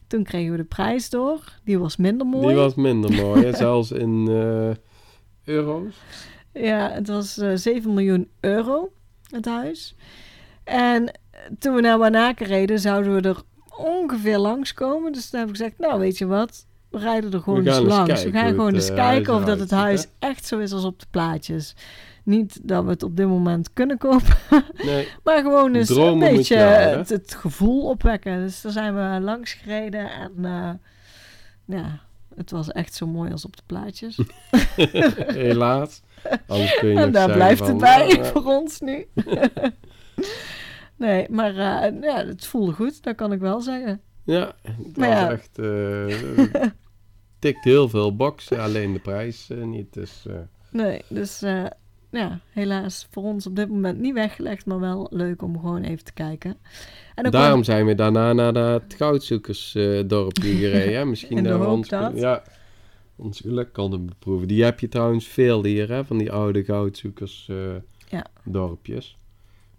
[0.06, 1.40] Toen kregen we de prijs door.
[1.64, 2.46] Die was minder mooi.
[2.46, 3.54] die was minder mooi.
[3.56, 5.96] Zelfs in eh, euro's.
[6.52, 8.92] Ja, het was eh 7 miljoen euro,
[9.30, 9.94] het huis.
[10.64, 11.18] En
[11.58, 13.42] toen we naar Wanaka reden, zouden we er
[13.76, 15.12] ongeveer langskomen.
[15.12, 17.78] Dus toen heb ik gezegd, nou weet je wat, we rijden er gewoon We eens
[17.78, 18.06] eens langs.
[18.06, 20.72] kijken we gaan gewoon het, eens eh, kijken of dat het huis echt zo is
[20.72, 21.74] als op de plaatjes.
[22.26, 24.36] Niet dat we het op dit moment kunnen kopen,
[24.84, 28.40] Nee, maar gewoon eens Dromen een beetje het, het gevoel opwekken.
[28.40, 30.70] Dus daar zijn we langs gereden en eh,
[31.64, 32.00] ja,
[32.34, 34.20] het was echt zo mooi als op de plaatjes.
[35.26, 36.02] helaas.
[36.46, 39.06] Anders kun je En daar blijft van, het bij eh, voor ons nu.
[40.96, 44.00] nee, maar eh, ja, het voelde goed, dat kan ik wel zeggen.
[44.24, 45.30] Ja, het Maar was ja.
[45.30, 45.54] echt...
[47.38, 49.92] tikt heel veel boxen, alleen de prijs niet.
[49.92, 50.24] Dus
[50.70, 51.42] Nee, dus
[52.16, 56.04] ja, helaas voor ons op dit moment niet weggelegd, maar wel leuk om gewoon even
[56.04, 56.56] te kijken.
[57.14, 60.94] En daarom zijn we daarna naar dat goudzoekersdorpje gereden.
[60.98, 61.04] hè.
[61.04, 62.18] Misschien dat we ons, dat.
[62.18, 62.42] ja,
[63.16, 64.48] ons geluk konden beproeven.
[64.48, 69.16] Die heb je trouwens veel hier, hè, van die oude goudzoekersdorpjes.
[69.18, 69.24] Ja.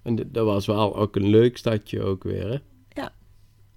[0.02, 2.58] En dat was wel ook een leuk stadje ook weer, hè?
[3.02, 3.12] Ja.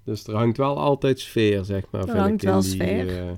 [0.04, 2.00] Dus er hangt wel altijd sfeer, zeg maar.
[2.00, 3.18] Er vind hangt ik, in wel die, sfeer.
[3.18, 3.30] eh,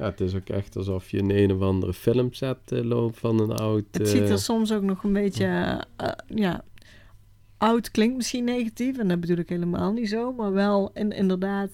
[0.00, 3.40] ja, het is ook echt alsof je in een of andere filmset eh, loopt van
[3.40, 3.84] een oud...
[3.90, 5.46] Het ziet eh, er soms ook nog een beetje,
[5.96, 6.64] eh, ja,
[7.60, 8.98] oud klinkt misschien negatief.
[8.98, 10.32] En dat bedoel ik helemaal niet zo.
[10.32, 11.70] Maar wel in, inderdaad,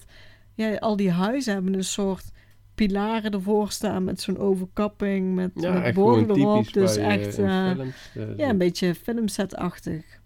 [0.53, 2.31] ja, al die huizen hebben een soort
[2.75, 6.73] pilaren ervoor staan met zo'n overkapping, met, ja, met erop.
[6.73, 10.19] Dus echt, films, eh, ja, een beetje filmsetachtig.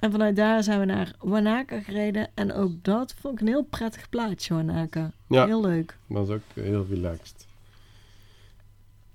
[0.00, 2.28] En vanuit daar zijn we naar Wanaka gereden.
[2.34, 5.10] En ook dat vond ik een heel prettig plaatsje, Wanaka.
[5.26, 5.46] Ja.
[5.46, 5.96] Heel leuk.
[6.06, 7.46] Dat was ook heel relaxed.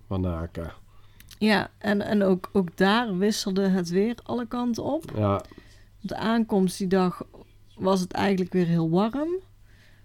[0.07, 0.73] Wanaka.
[1.37, 5.11] Ja, en, en ook, ook daar wisselde het weer alle kanten op.
[5.15, 5.35] Ja,
[6.03, 7.21] Op de aankomst die dag
[7.75, 9.29] was het eigenlijk weer heel warm.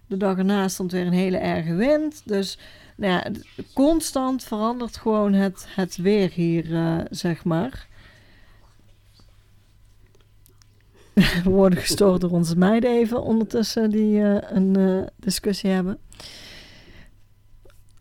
[0.06, 2.22] De dag erna stond weer een hele erge wind.
[2.24, 2.58] Dus
[2.96, 3.30] nou ja,
[3.74, 7.88] constant verandert gewoon het, het weer hier, eh, zeg maar.
[11.44, 15.98] We worden gestoord door onze meiden even ondertussen die eh, een eh, discussie hebben.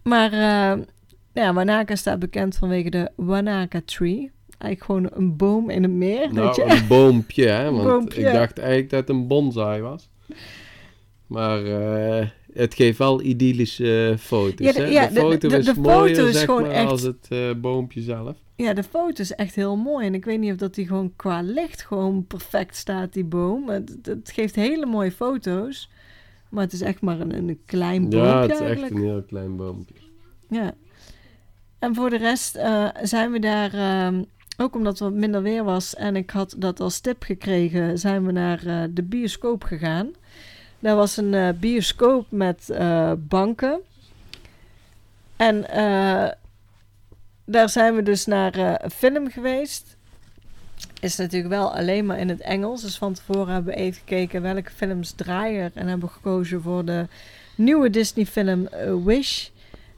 [0.03, 0.81] Maar eh
[1.33, 4.31] ja, Wanaka staat bekend vanwege de Wanaka Tree.
[4.57, 6.33] Eigenlijk gewoon een boom in een meer.
[6.33, 6.63] weet je?
[6.65, 7.71] nou, een boompje, hè?
[7.71, 8.19] Want Boompje.
[8.21, 10.09] ik dacht eigenlijk dat het een bonsai was.
[11.27, 11.59] Maar
[12.53, 14.85] het geeft wel idyllische foto's, Ja, de- hè?
[14.87, 17.29] ja, de foto de- is de mooier, foto is zeg gewoon maar, echt- als het
[17.61, 18.37] boompje zelf.
[18.63, 20.05] Ja, de foto is echt heel mooi.
[20.05, 23.69] En ik weet niet of dat die gewoon qua licht gewoon perfect staat, die boom.
[23.69, 25.89] Het, het geeft hele mooie foto's.
[26.49, 29.23] Maar het is echt maar een, een klein boompje Ja, het is echt een heel
[29.23, 29.93] klein boompje.
[30.49, 30.73] Ja.
[31.79, 34.23] En voor de rest eh, zijn we daar, ehm,
[34.57, 38.31] ook omdat wat minder weer was en ik had dat als tip gekregen, zijn we
[38.31, 40.11] naar eh, de bioscoop gegaan.
[40.79, 42.77] Daar was een eh, bioscoop met
[43.17, 43.79] banken.
[45.35, 45.65] En
[47.51, 49.97] daar zijn we dus naar eh, een film geweest.
[51.01, 52.81] Is natuurlijk wel alleen maar in het Engels.
[52.81, 55.71] Dus van tevoren hebben we even gekeken welke films draaien.
[55.73, 57.05] En hebben we gekozen voor de
[57.55, 59.47] nieuwe Disney film eh, Wish.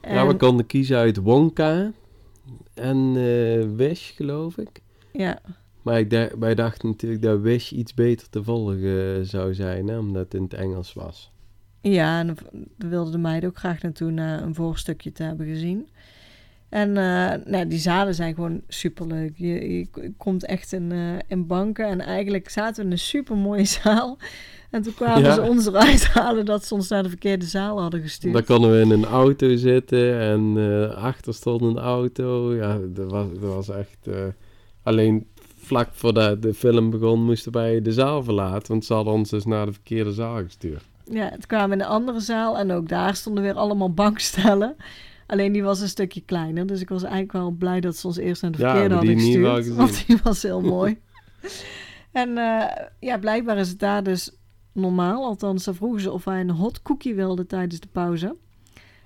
[0.02, 1.90] Ja, we En- konden kiezen uit Wonka
[2.74, 4.80] en eh, Wish, geloof ik.
[5.12, 5.38] ja,
[5.82, 9.98] Maar ik da- wij dachten natuurlijk dat Wish iets beter te volgen zou zijn, hè,
[9.98, 11.30] omdat het in het Engels was.
[11.80, 12.36] Ja, en
[12.76, 15.88] we wilden de meiden ook graag naartoe na een voorstukje te hebben gezien.
[16.72, 19.32] En eh, nou, die zalen zijn gewoon superleuk.
[19.36, 24.18] Je, komt echt in, eh, in banken en eigenlijk zaten we in een supermooie zaal.
[24.70, 25.34] En toen kwamen Ja.
[25.34, 28.32] ze ons eruit halen dat ze ons naar de verkeerde zaal hadden gestuurd.
[28.34, 32.54] Dan konden we in een auto zitten en eh, achter stond een auto.
[32.54, 34.08] Ja, dat was, dat was echt...
[34.82, 39.30] alleen vlak voordat de film begon moesten wij de zaal verlaten, want ze hadden ons
[39.30, 40.82] dus naar de verkeerde zaal gestuurd.
[41.04, 44.76] Ja, het kwamen in een andere zaal en ook daar stonden weer allemaal bankstellen.
[45.32, 48.16] Alleen die was een stukje kleiner, dus ik was eigenlijk wel blij dat ze ons
[48.16, 49.74] eerst naar de verkeerde hadden gestuurd.
[49.74, 50.98] Want die was heel mooi.
[52.12, 54.36] en eh, ja, blijkbaar is het daar dus
[54.72, 55.24] normaal.
[55.24, 58.36] Althans, dan vroegen ze of wij een hot cookie wilden tijdens de pauze.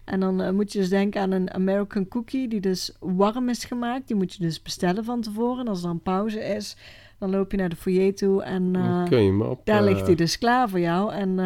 [0.04, 3.64] En dan eh, moet je dus denken aan een American cookie die dus warm is
[3.64, 4.06] gemaakt.
[4.06, 5.60] Die moet je dus bestellen van tevoren.
[5.60, 6.76] En als er dan pauze is,
[7.18, 8.76] dan loop je naar de foyer toe en...
[9.10, 9.60] Eh, op...
[9.64, 11.12] daar ligt hij dus klaar voor jou.
[11.12, 11.36] En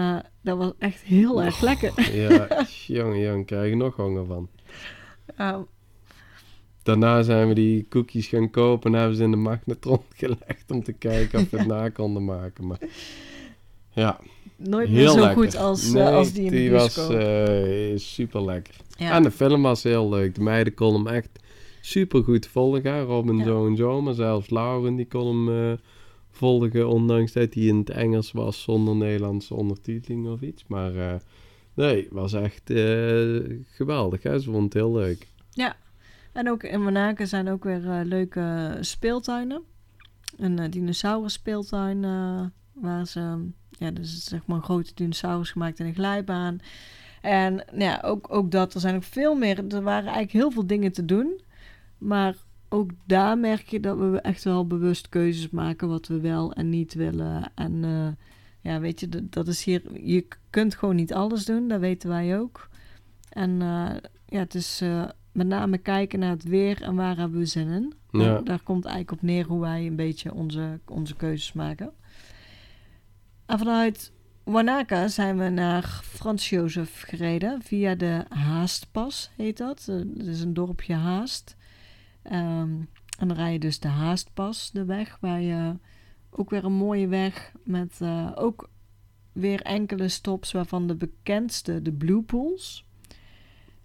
[0.43, 2.13] dat was echt heel erg lekker.
[2.13, 2.67] Ja,
[2.97, 4.49] jongen, jongen, krijg je nog honger van.
[5.37, 5.65] Ja,
[6.83, 10.83] Daarna zijn we die koekjes gaan kopen en hebben ze in de magnetron gelegd om
[10.83, 12.67] te kijken of we het na konden maken.
[12.67, 12.79] Maar
[13.93, 14.21] ja,
[14.57, 15.43] nooit meer heel zo lekker.
[15.43, 17.17] goed als, eh, als die in de die was bioscoop.
[17.21, 18.75] eh, super lekker.
[18.97, 19.11] ja.
[19.13, 20.35] En de film was heel leuk.
[20.35, 21.31] De meiden konden hem echt
[21.81, 23.03] super goed volgen.
[23.03, 23.45] Robin Ja.
[23.45, 25.79] zo en zo, maar zelfs Lauren die kon hem eh,
[26.31, 30.65] volgen, ondanks dat hij in het Engels was zonder Nederlandse ondertiteling of iets.
[30.67, 30.93] Maar
[31.81, 34.23] nee, was echt eh, geweldig.
[34.23, 34.39] Hè?
[34.39, 35.29] Ze vond het heel leuk.
[36.33, 39.63] En ook in Monaco zijn ook weer eh, leuke speeltuinen.
[40.37, 42.41] Een uh, dinosaurus speeltuin eh,
[42.73, 46.59] waar ze, ja, dus zeg maar een grote dinosaurus gemaakt in een glijbaan.
[47.21, 50.51] En nou ja, ook, ook dat, er zijn ook veel meer, er waren eigenlijk heel
[50.51, 51.41] veel dingen te doen.
[51.99, 52.35] Maar
[52.69, 56.69] ook daar merk je dat we echt wel bewust keuzes maken wat we wel en
[56.69, 57.53] niet willen.
[57.55, 58.09] En eh,
[58.61, 62.39] ja, weet je, dat, is hier, je kunt gewoon niet alles doen, dat weten wij
[62.39, 62.69] ook.
[63.29, 63.97] En eh,
[64.27, 67.69] ja, het is eh, met name kijken naar het weer en waar hebben we zin
[67.69, 67.95] in.
[68.11, 68.41] Ja.
[68.41, 71.93] Daar komt eigenlijk op neer hoe wij een beetje onze, onze keuzes maken.
[73.47, 74.13] En vanuit
[74.45, 79.87] Wanaka zijn we naar Frans Jozef gereden via de Haastpas, heet dat.
[79.89, 81.57] Eh, Het is een dorpje Haast.
[82.23, 82.75] Ehm,
[83.19, 85.75] en dan rij je dus de Haastpas, de weg, waar je
[86.31, 88.69] ook weer een mooie weg met eh, ook
[89.33, 92.85] weer enkele stops, waarvan de bekendste de Blue Pools.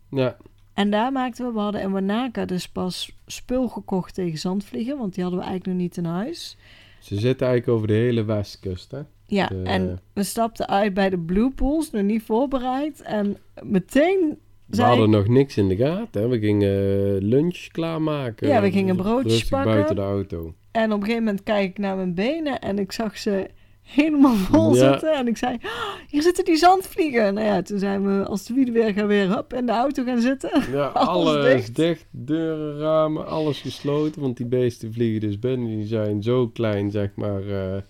[0.09, 0.37] Ja,
[0.73, 5.13] En daar maakten we, we hadden in Wanaka dus pas spul gekocht tegen zandvliegen, want
[5.13, 6.57] die hadden we eigenlijk nog niet in huis.
[6.99, 8.99] ze zitten eigenlijk over de hele westkust, hè?
[9.27, 13.01] Ja, De- en we stapten uit bij de Blue Pools, nog niet voorbereid.
[13.01, 16.21] En meteen We hadden nog niks in de gaten.
[16.21, 16.27] Hè?
[16.27, 16.69] We gingen
[17.15, 18.47] eh, lunch klaarmaken.
[18.47, 19.71] Ja, we gingen broodjes pakken.
[19.73, 20.53] buiten de auto.
[20.75, 23.49] En op een gegeven moment kijk ik naar mijn benen en ik zag ze
[23.81, 24.91] helemaal vol Ja.
[24.91, 25.13] zitten.
[25.15, 27.33] En ik zei, "Oh, hier zitten die zandvliegen.
[27.33, 30.03] Nou ja, toen zijn we als de wielen weer gaan weer hup, in de auto
[30.03, 30.63] gaan zitten.
[30.71, 31.75] Ja, Alles alles dicht.
[31.75, 32.05] dicht.
[32.11, 34.21] deuren, ramen, alles gesloten.
[34.21, 35.67] Want die beesten vliegen dus binnen.
[35.67, 37.47] Die zijn zo klein, zeg maar.
[37.47, 37.81] eh,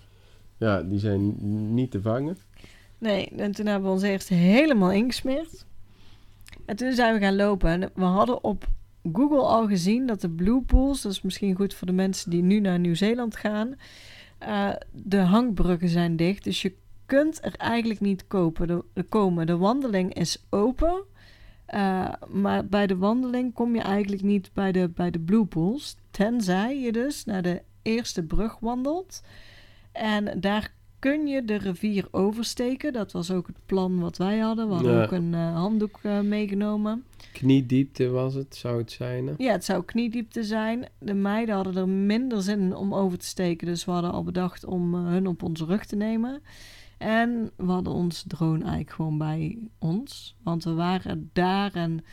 [0.58, 1.36] ja, die zijn
[1.74, 2.38] niet te vangen.
[2.98, 5.66] Nee, en toen hebben we ons eerst helemaal ingesmeerd.
[6.66, 7.70] En toen zijn we gaan lopen.
[7.70, 8.66] En we hadden op
[9.14, 12.42] Google al gezien dat de Blue Pools, dat is misschien goed voor de mensen die
[12.42, 13.76] nu naar Nieuw-Zeeland gaan,
[14.38, 16.44] eh, de hangbruggen zijn dicht.
[16.44, 19.48] Dus je kunt er eigenlijk niet kopen, de, komen.
[19.48, 21.04] De wandeling is open.
[21.66, 25.98] eh, maar bij de wandeling kom je eigenlijk niet bij de, bij de Blue Pools.
[26.12, 29.22] Tenzij je dus naar de eerste brug wandelt.
[29.92, 30.74] En daar
[31.12, 32.94] kun je de rivier oversteken.
[32.94, 34.68] Dat was ook het plan wat wij hadden.
[34.68, 35.04] We hadden Ja.
[35.04, 37.04] ook een eh, handdoek eh, meegenomen.
[37.34, 39.28] Kniediepte was het, zou het zijn.
[39.28, 39.34] hè?
[39.38, 40.86] Ja, het zou kniediepte zijn.
[41.00, 43.68] De meiden hadden er minder zin in om over te steken.
[43.68, 46.42] Dus we hadden al bedacht om eh, hun op onze rug te nemen.
[46.98, 50.36] En we hadden ons drone eigenlijk gewoon bij ons.
[50.44, 52.04] Want we waren daar en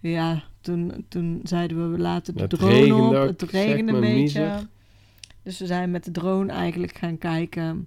[0.00, 3.14] ja, toen, toen zeiden we we laten de Het drone op.
[3.14, 4.58] ook, Het regende een beetje.
[5.42, 7.86] Dus we zijn met de drone eigenlijk gaan kijken.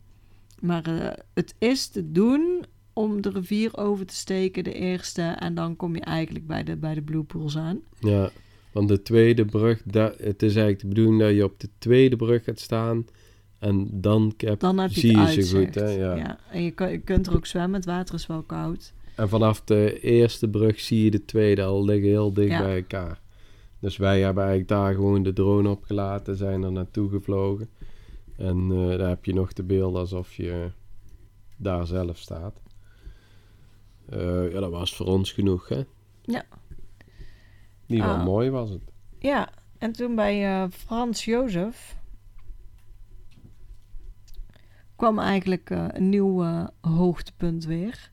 [0.66, 5.22] Maar eh, het is te doen om de rivier over te steken, de eerste.
[5.22, 7.80] En dan kom je eigenlijk bij de, bij de Blue Pools aan.
[8.00, 8.30] Ja,
[8.72, 12.16] want de tweede brug, da- het is eigenlijk de bedoeling dat je op de tweede
[12.16, 13.06] brug gaat staan.
[13.60, 15.76] En dan, heb, Dan heb je zie je ze goed.
[15.76, 15.90] Hè?
[15.90, 16.40] Ja.
[16.52, 18.94] En je, je kunt er ook zwemmen, het water is wel koud.
[19.16, 22.62] En vanaf de eerste brug zie je de tweede al liggen heel dicht Ja.
[22.62, 23.22] bij elkaar.
[23.80, 27.70] Dus wij hebben eigenlijk daar gewoon de drone opgelaten, zijn er naartoe gevlogen.
[28.38, 30.72] En eh, daar heb je nog de beelden alsof je
[31.58, 32.62] daar zelf staat.
[34.10, 35.84] Eh, ja, dat was voor ons genoeg, hè?
[36.22, 36.44] Ja.
[37.88, 38.26] In ieder geval Ah.
[38.26, 38.82] mooi was het.
[39.20, 41.98] Ja, en toen bij eh, Frans Jozef
[44.96, 46.44] kwam eigenlijk een nieuw
[46.82, 48.12] hoogtepunt weer.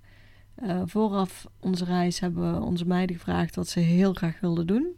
[0.84, 4.96] Vooraf onze reis hebben we onze meiden gevraagd wat ze heel graag wilden doen.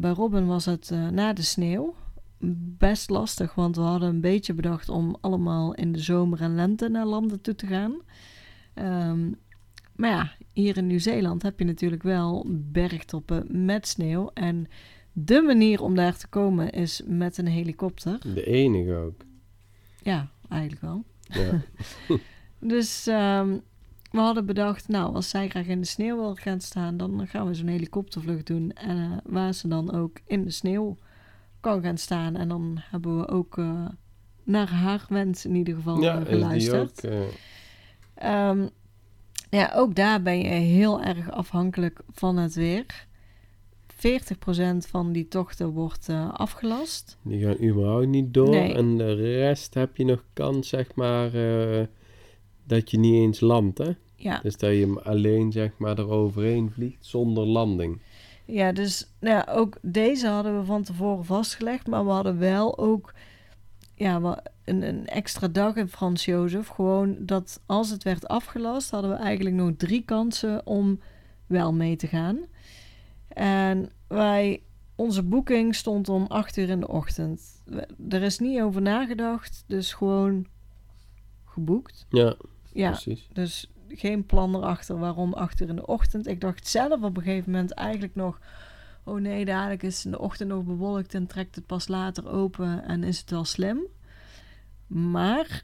[0.00, 1.94] Bij Robin was het na de sneeuw.
[2.78, 6.88] Best lastig, want we hadden een beetje bedacht om allemaal in de zomer en lente
[6.88, 7.94] naar landen toe te gaan.
[8.74, 9.30] Ehm,
[9.96, 14.30] maar ja, hier in Nieuw-Zeeland heb je natuurlijk wel bergtoppen met sneeuw.
[14.34, 14.66] En
[15.12, 18.34] de manier om daar te komen is met een helikopter.
[18.34, 19.24] De enige ook.
[20.02, 21.04] Ja, eigenlijk wel.
[21.20, 21.62] Ja.
[22.66, 23.58] Dus ehm,
[24.10, 27.46] we hadden bedacht, nou, als zij graag in de sneeuw wil gaan staan, dan gaan
[27.46, 28.72] we zo'n helikoptervlucht doen.
[28.72, 30.96] En eh, waar ze dan ook in de sneeuw
[31.64, 32.36] kan gaan staan.
[32.36, 33.86] En dan hebben we ook eh,
[34.44, 37.06] naar haar wens in ieder geval ja, eh, is die geluisterd.
[37.06, 37.30] ook.
[38.14, 38.66] Ehm,
[39.50, 43.06] ja, ook daar ben je heel erg afhankelijk van het weer.
[43.86, 47.18] 40% van die tochten wordt afgelast.
[47.22, 48.50] die gaan überhaupt niet door.
[48.50, 48.74] Nee.
[48.74, 51.30] En de rest heb je nog kans, zeg maar,
[52.66, 53.92] dat je niet eens landt, hè?
[54.16, 58.00] Ja, Dus dat je hem alleen, zeg maar, eroverheen vliegt zonder landing.
[58.44, 61.86] Ja dus nou ja, ook deze hadden we van tevoren vastgelegd.
[61.86, 63.14] Maar we hadden wel ook
[63.94, 66.68] ja, een, een extra dag in Frans Jozef.
[66.68, 71.00] Gewoon dat als het werd afgelast, hadden we eigenlijk nog drie kansen om
[71.46, 72.38] wel mee te gaan.
[73.28, 74.62] En wij,
[74.94, 77.62] onze boeking stond om 8 uur in de ochtend.
[78.08, 80.46] Er is niet over nagedacht, dus gewoon
[81.44, 82.06] geboekt.
[82.08, 82.36] Ja,
[82.72, 83.28] Ja, precies.
[83.32, 86.26] dus geen plan erachter waarom 8 uur in de ochtend.
[86.26, 88.38] Ik dacht zelf op een gegeven moment eigenlijk nog...
[89.04, 92.28] Oh nee, dadelijk is het in de ochtend nog bewolkt en trekt het pas later
[92.28, 93.78] open en is het wel slim.
[94.86, 95.62] Maar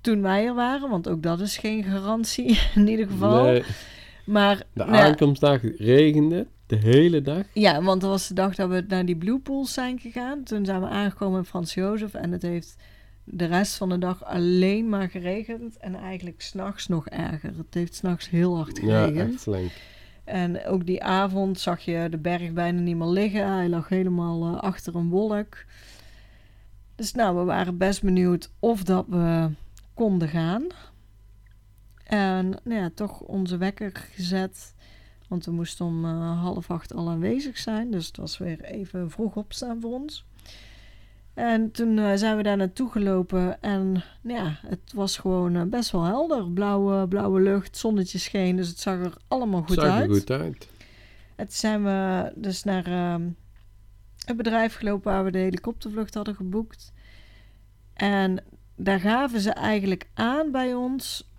[0.00, 3.44] toen wij er waren, want ook dat is geen garantie in ieder geval.
[3.44, 3.64] Nee,
[4.24, 7.44] Maar de nou aankomstdag regende de hele dag.
[7.52, 10.42] Ja, want dat was de dag dat we naar die Blue Pools zijn gegaan.
[10.42, 12.76] Toen zijn we aangekomen in Frans Jozef en het heeft
[13.24, 15.76] de rest van de dag alleen maar geregend.
[15.76, 17.56] En eigenlijk s'nachts nog erger.
[17.56, 19.32] Het heeft s'nachts heel hard Ja, geregend.
[19.32, 19.70] echt flink.
[20.24, 23.52] En ook die avond zag je de berg bijna niet meer liggen.
[23.52, 25.64] Hij lag helemaal eh, achter een wolk.
[26.94, 29.50] Dus nou, we waren best benieuwd of dat we
[29.94, 30.66] konden gaan.
[32.04, 34.74] En nou ja, toch onze wekker gezet.
[35.28, 37.90] Want we moesten om eh, half acht al aanwezig zijn.
[37.90, 40.24] Dus het was weer even vroeg opstaan voor ons.
[41.34, 43.62] En toen eh, zijn we daar naartoe gelopen.
[43.62, 46.50] En nou ja, het was gewoon eh, best wel helder.
[46.50, 48.56] Blauwe, blauwe lucht, zonnetje scheen.
[48.56, 50.10] Dus het zag er allemaal goed Zag uit.
[50.10, 50.68] er goed uit.
[51.36, 53.28] En toen zijn we dus naar ehm,
[54.26, 56.92] het bedrijf gelopen waar we de helikoptervlucht hadden geboekt.
[57.94, 58.44] En
[58.76, 61.30] daar gaven ze eigenlijk aan bij ons.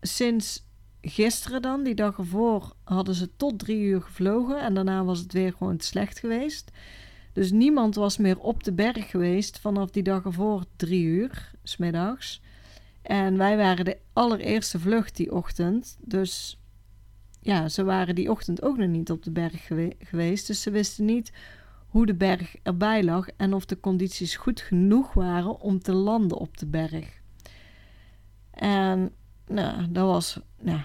[0.00, 0.66] Sinds
[1.00, 4.60] gisteren dan, die dag ervoor, hadden ze tot drie uur gevlogen.
[4.60, 6.70] En daarna was het weer gewoon te slecht geweest.
[7.34, 12.40] Dus niemand was meer op de berg geweest vanaf die dag ervoor drie uur, smiddags.
[13.02, 15.96] En wij waren de allereerste vlucht die ochtend.
[16.00, 16.60] Dus
[17.40, 20.46] ja, ze waren die ochtend ook nog niet op de berg gewe- geweest.
[20.46, 21.32] Dus ze wisten niet
[21.88, 26.38] hoe de berg erbij lag en of de condities goed genoeg waren om te landen
[26.38, 27.20] op de berg.
[28.50, 29.12] En
[29.46, 30.80] nou, dat was nou,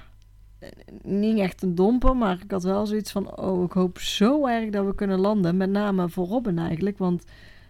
[1.02, 4.70] niet echt een domper, maar ik had wel zoiets van: oh, ik hoop zo erg
[4.70, 5.58] dat we kunnen landen.
[5.58, 7.24] Met name voor Robin eigenlijk, want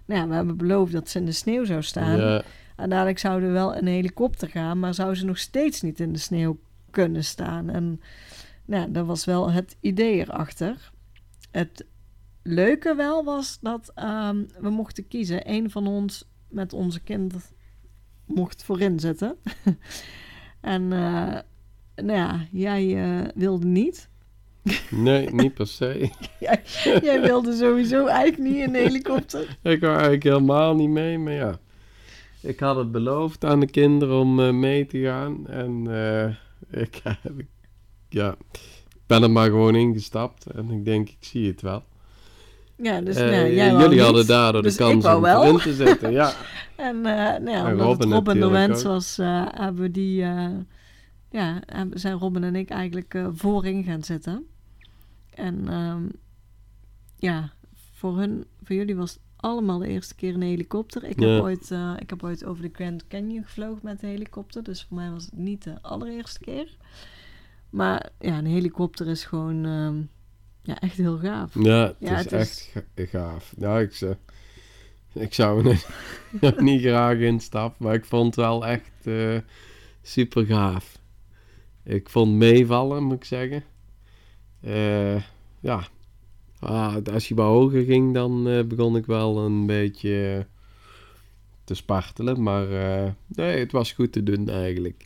[0.06, 2.18] nou ja, we hebben beloofd dat ze in de sneeuw zou staan.
[2.18, 2.44] Ja,
[2.76, 6.14] En dadelijk zouden we wel een helikopter gaan, maar zou ze nog steeds niet in
[6.14, 7.70] de sneeuw kunnen staan.
[7.70, 8.02] En
[8.66, 10.92] nou, dat was wel het idee erachter.
[11.52, 11.86] Het
[12.44, 15.50] leuke wel was dat ehm, we mochten kiezen.
[15.50, 17.34] Een van ons met onze kind
[18.26, 19.36] mocht voorin zitten.
[20.62, 21.38] en uh,
[22.04, 24.10] nou ja, jij uh, wilde niet.
[24.90, 26.10] nee, niet per se.
[26.40, 26.62] jij,
[27.02, 29.42] jij, wilde sowieso eigenlijk niet in de helikopter.
[29.62, 31.60] ik wou eigenlijk helemaal niet mee, maar ja.
[32.42, 35.48] Ik had het beloofd aan de kinderen om uh, mee te gaan.
[35.48, 35.88] En
[36.72, 37.02] ik,
[38.10, 38.36] ja,
[39.08, 40.46] ben er maar gewoon ingestapt.
[40.46, 41.84] En ik denk, ik zie het wel.
[42.82, 45.44] Ja, dus nou, jij jullie niet, hadden daardoor dus de kans om wel.
[45.44, 46.12] erin te zetten.
[46.12, 46.34] Ja.
[46.76, 49.92] en uh, nou ja, En omdat Robin het Robin de wens was, uh, hebben we
[49.92, 50.26] die,
[51.32, 51.62] ja,
[51.94, 54.46] zijn Robin en ik eigenlijk uh, voorin gaan zitten.
[55.34, 56.12] En um,
[57.16, 57.52] ja,
[57.94, 61.04] voor hun, voor jullie was het allemaal de eerste keer een helikopter.
[61.04, 61.28] Ik, Ja.
[61.28, 64.64] heb ooit, eh, ik heb ooit over de Grand Canyon gevlogen met de helikopter.
[64.64, 66.78] Dus voor mij was het niet de allereerste keer.
[67.70, 70.02] Maar ja, een helikopter is gewoon ehm,
[70.62, 71.54] ja, echt heel gaaf.
[71.64, 73.54] Ja, het Ja, is het echt ga- gaaf.
[73.58, 74.16] Ja, ik, zou-
[75.14, 75.88] ik zou er niet,
[76.72, 79.38] niet graag instappen, maar ik vond het wel echt eh,
[80.02, 80.99] super gaaf.
[81.84, 83.64] Ik vond meevallen, moet ik zeggen.
[84.62, 85.16] Eh,
[85.60, 85.88] ja,
[86.60, 90.48] ah, als je wat hoger ging, dan eh, begon ik wel een beetje
[91.64, 92.44] te spartelen.
[92.44, 95.06] Maar eh, nee, het was goed te doen eigenlijk.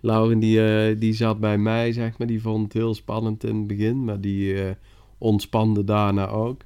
[0.00, 2.26] Lauren die, die zat bij mij, zeg maar.
[2.26, 4.74] Die vond het heel spannend in het begin, maar die
[5.18, 6.62] ontspande daarna ook.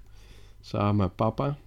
[0.61, 1.59] Samen met papa.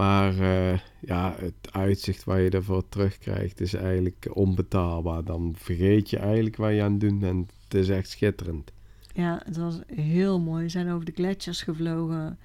[0.00, 5.24] Maar eh, ja, het uitzicht waar je ervoor terugkrijgt is eigenlijk onbetaalbaar.
[5.24, 7.52] Dan vergeet je eigenlijk wat je aan het doen bent.
[7.64, 8.72] Het is echt schitterend.
[9.12, 10.62] Ja, het was heel mooi.
[10.62, 12.38] We zijn over de gletsjers gevlogen.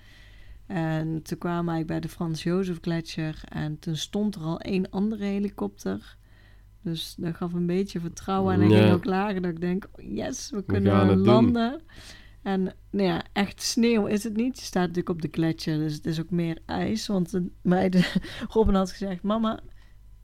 [0.65, 3.41] En toen kwamen eigenlijk bij de Frans Jozef Gletsjer.
[3.49, 6.17] En toen stond er al één andere helikopter.
[6.81, 8.53] Dus dat gaf een beetje vertrouwen.
[8.53, 8.81] En hij Ja.
[8.81, 9.41] ging ook lager.
[9.41, 11.81] Dat ik denk, yes, we kunnen doen.
[12.45, 14.59] En nou ja, echt sneeuw is het niet.
[14.59, 17.07] Je staat natuurlijk op de gletsjer, dus het is ook meer ijs.
[17.07, 18.05] Want de meiden,
[18.53, 19.59] Robin had gezegd, mama,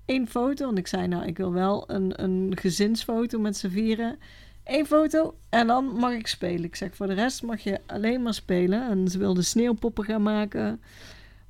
[0.05, 0.65] één foto.
[0.65, 4.17] Want ik zei, nou, ik wil wel een, een gezinsfoto met z'n vieren.
[4.63, 6.63] Eén foto en dan mag ik spelen.
[6.63, 8.89] Ik zeg, voor de rest mag je alleen maar spelen.
[8.89, 10.81] En ze wilden sneeuwpoppen gaan maken.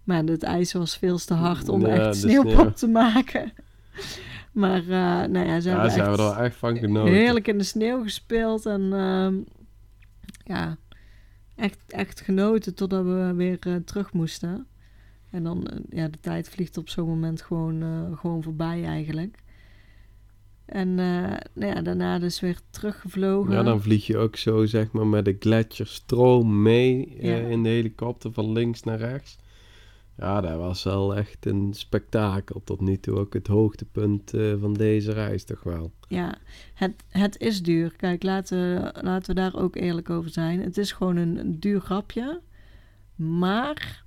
[0.04, 2.72] Maar het ijs was veel te hard om Ja, echt sneeuwpop sneeuw.
[2.72, 3.54] te maken.
[4.52, 4.88] Maar uh,
[5.32, 7.14] nou ja, ze Ja, hebben echt hebben er echt van genoten.
[7.14, 8.66] heerlijk in de sneeuw gespeeld.
[8.66, 9.28] En uh,
[10.44, 10.78] ja,
[11.56, 14.68] echt, echt genoten totdat we weer uh, terug moesten.
[15.30, 19.38] En dan, uh, ja, de tijd vliegt op zo'n moment gewoon, uh, gewoon voorbij eigenlijk.
[20.66, 23.54] En nou ja, daarna dus weer teruggevlogen.
[23.54, 27.36] Ja, dan vlieg je ook zo, zeg maar, met de gletsjerstroom mee Ja.
[27.36, 29.38] in de helikopter van links naar rechts.
[30.22, 32.62] Ja, dat was wel echt een spektakel.
[32.64, 35.92] Tot nu toe ook het hoogtepunt uh, van deze reis toch wel.
[36.08, 36.36] Ja,
[36.74, 37.94] het, het is duur.
[37.96, 40.62] Kijk, laten we, laten we daar ook eerlijk over zijn.
[40.62, 42.42] Het is gewoon een, duur grapje.
[43.16, 44.04] Maar,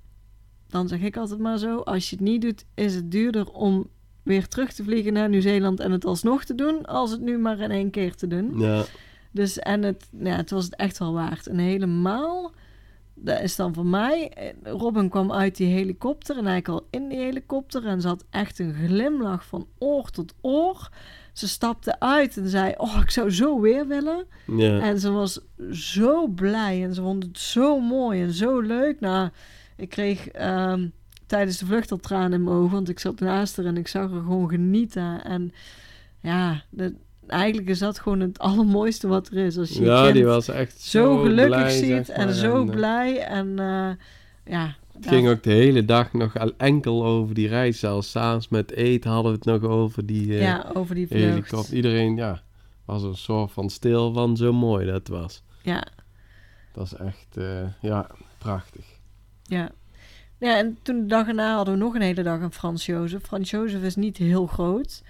[0.67, 3.87] dan zeg ik altijd maar zo, als je het niet doet, is het duurder om
[4.23, 7.59] weer terug te vliegen naar Nieuw-Zeeland en het alsnog te doen, als het nu maar
[7.59, 8.59] in één keer te doen.
[8.59, 8.83] Ja,
[9.31, 11.47] Dus, en het, ja, het was het echt wel waard.
[11.47, 12.53] En helemaal,
[13.15, 14.31] dat is dan voor mij,
[14.63, 18.59] Robin kwam uit die helikopter en eigenlijk al in die helikopter en ze had echt
[18.59, 20.89] een glimlach van oor tot oor.
[21.33, 24.25] Ze stapte uit en zei, oh, ik zou zo weer willen.
[24.45, 24.79] ja.
[24.79, 25.39] En ze was
[25.71, 28.99] zo blij en ze vond het zo mooi en zo leuk.
[28.99, 29.29] Nou,
[29.77, 30.87] ik kreeg ehm,
[31.25, 33.87] tijdens de vlucht al tranen in mijn ogen, want ik zat naast haar en ik
[33.87, 35.23] zag haar gewoon genieten.
[35.23, 35.53] En
[36.21, 36.91] ja, dat,
[37.27, 39.57] eigenlijk is dat gewoon het allermooiste wat er is.
[39.57, 43.19] Als je ja die was echt zo, gelukkig blij, ziet en zo En, eh, blij.
[43.19, 43.89] En uh,
[44.45, 47.79] ja, Het ging ook de hele dag nog al enkel over die reis.
[47.79, 51.75] Zelfs s'avonds met eten hadden we het nog over die uh, ja, over die helikopter.
[51.75, 52.41] Iedereen, ja,
[52.85, 55.43] was een soort van stil van zo mooi dat was.
[55.61, 55.87] Ja,
[56.73, 58.07] Dat is echt, uh, ja,
[58.37, 58.85] prachtig.
[59.43, 59.71] ja.
[60.37, 63.23] Ja, en toen de dag erna hadden we nog een hele dag een Frans Jozef.
[63.23, 65.03] Frans Jozef is niet heel groot.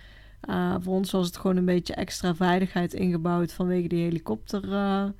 [0.50, 5.16] Uh, voor ons was het gewoon een beetje extra veiligheid ingebouwd vanwege die helikoptervlucht.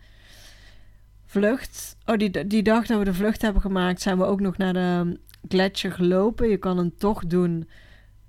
[2.06, 4.74] Oh, die, die dag dat we de vlucht hebben gemaakt, zijn we ook nog naar
[4.74, 6.50] de gletsjer gelopen.
[6.50, 7.70] Je kan een tocht doen.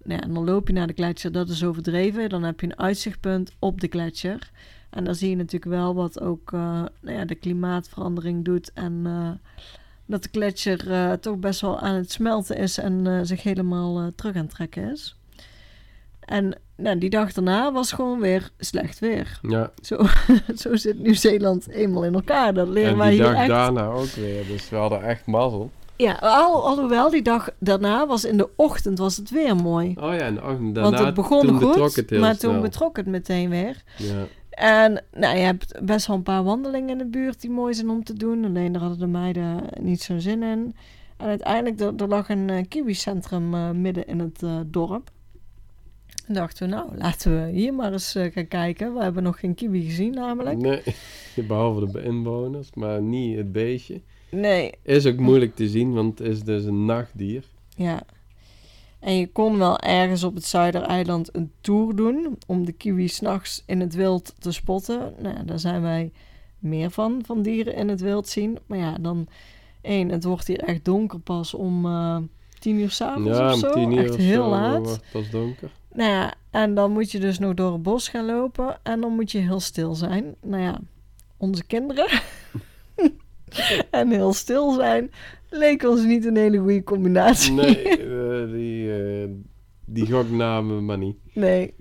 [0.02, 2.28] Nou en dan loop je naar de gletsjer, dat is overdreven.
[2.28, 4.50] Dan heb je een uitzichtpunt op de gletsjer.
[4.90, 6.60] En dan zie je natuurlijk wel wat ook uh,
[7.00, 8.72] nou ja, de klimaatverandering doet.
[8.72, 9.30] En uh,
[10.06, 14.42] dat de gletsjer toch best wel aan het smelten is en zich helemaal terug aan
[14.42, 15.16] het trekken is.
[16.26, 19.38] En nou, die dag daarna was gewoon weer slecht weer.
[19.42, 19.70] Ja.
[19.82, 19.98] Zo,
[20.62, 22.54] zo zit Nieuw-Zeeland eenmaal in elkaar.
[22.54, 23.48] Dat leren en wij die hier dag echt.
[23.48, 24.46] daarna ook weer.
[24.46, 25.70] Dus we hadden echt mazzel.
[25.96, 29.94] Ja, al, alhoewel die dag daarna was in de ochtend was het weer mooi.
[30.00, 32.52] Oh ja, en de ochtend daarna Want het begon goed, het maar snel.
[32.52, 33.82] toen betrok het meteen weer.
[33.96, 34.26] Ja.
[34.50, 37.90] En nou, je hebt best wel een paar wandelingen in de buurt die mooi zijn
[37.90, 38.44] om te doen.
[38.44, 40.74] Alleen daar hadden de meiden niet zo'n zin in.
[41.16, 45.10] En uiteindelijk, er, er lag een uh, kiwi-centrum uh, midden in het uh, dorp.
[46.26, 48.94] En dachten we, nou, laten we hier maar eens uh, gaan kijken.
[48.94, 50.58] We hebben nog geen kiwi gezien namelijk.
[50.58, 50.82] Nee,
[51.48, 54.00] behalve de inwoners, maar niet het beestje.
[54.30, 54.72] Nee.
[54.82, 57.44] Is ook moeilijk te zien, want het is dus een nachtdier.
[57.76, 58.02] Ja.
[58.98, 63.62] En je kon wel ergens op het Zuidereiland een tour doen om de kiwi s'nachts
[63.66, 65.14] in het wild te spotten.
[65.18, 66.12] Nou, daar zijn wij
[66.58, 68.58] meer van, van dieren in het wild zien.
[68.66, 69.28] Maar ja, dan
[69.80, 72.16] één, het wordt hier echt donker pas om uh,
[72.58, 73.66] tien uur s'avonds ja, of zo.
[73.66, 75.00] om tien uur echt heel zo laat.
[75.12, 75.70] pas donker.
[75.96, 79.12] Nou ja, en dan moet je dus nog door het bos gaan lopen en dan
[79.12, 80.34] moet je heel stil zijn.
[80.42, 80.78] Nou ja,
[81.36, 82.06] onze kinderen
[83.90, 85.10] en heel stil zijn.
[85.50, 87.52] Leek ons niet een hele goede combinatie.
[87.52, 89.28] Nee, eh, die, eh,
[89.84, 91.16] die goknamen maar niet.
[91.32, 91.74] Nee.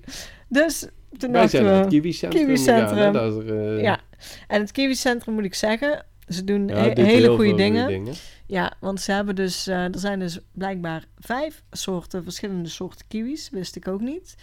[0.50, 0.88] Dus
[1.18, 1.90] toen Wij zijn het we...
[1.90, 2.88] Kiwi-centrum Kiwi-centrum.
[2.88, 3.12] gegaan, hè.
[3.12, 4.00] Dat is er, eh, Ja,
[4.48, 8.06] en het Kiwi-centrum moet ik zeggen, ze doen ja, he- het hele goede dingen.
[8.48, 13.50] Ja, want ze hebben dus, eh, er zijn dus blijkbaar vijf soorten, verschillende soorten kiwis,
[13.50, 14.36] wist ik ook niet.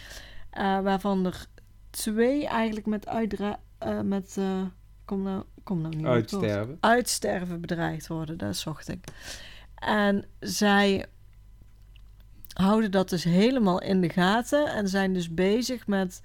[0.49, 1.45] Eh, waarvan er
[1.89, 4.37] twee eigenlijk met uitdra eh, met,
[5.05, 6.05] kom nou, kom nou niet.
[6.05, 6.77] Uitsterven.
[6.79, 9.03] uitsterven bedreigd worden, dat zocht ik.
[9.75, 11.05] En zij
[12.53, 16.21] houden dat dus helemaal in de gaten en zijn dus bezig met,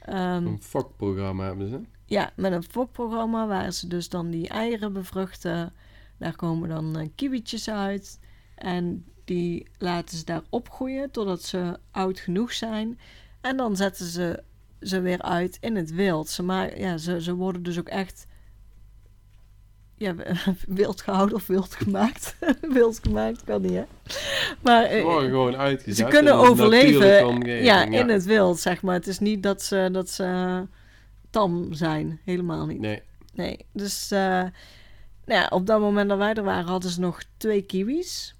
[0.00, 1.80] ehm, Een fokprogramma hebben ze.
[2.04, 5.72] ja, met een fokprogramma waar ze dus dan die eieren bevruchten.
[6.20, 8.18] Daar komen dan eh, kiwietjes uit
[8.54, 12.98] en die laten ze daar opgroeien totdat ze oud genoeg zijn.
[13.40, 14.42] En dan zetten ze
[14.80, 16.28] ze weer uit in het wild.
[16.28, 18.26] Ze, maar, ja, ze, ze worden dus ook echt
[19.96, 20.14] ja,
[20.80, 22.36] wild gehouden of wild gemaakt.
[22.72, 23.84] wild gemaakt kan niet, hè?
[24.60, 25.96] Maar Ze eh, worden gewoon uitgezet.
[25.96, 28.94] ze kunnen overleven ja, in het wild, zeg maar.
[28.94, 30.62] Het is niet dat ze, dat ze
[31.30, 32.20] tam zijn.
[32.24, 32.80] Helemaal niet.
[32.80, 33.02] Nee,
[33.34, 34.44] Nee, dus eh,
[35.30, 38.34] nou ja, op dat moment dat wij er waren, hadden ze nog twee kiwis.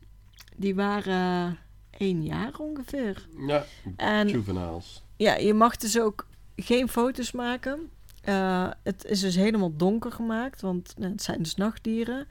[0.57, 1.59] Die waren
[1.91, 3.26] één jaar ongeveer.
[3.47, 3.64] ja,
[3.97, 5.03] En juveniles.
[5.16, 6.26] ja, je mag dus ook
[6.57, 7.91] geen foto's maken.
[8.22, 12.26] Eh, het is dus helemaal donker gemaakt, want nou, het zijn dus nachtdieren.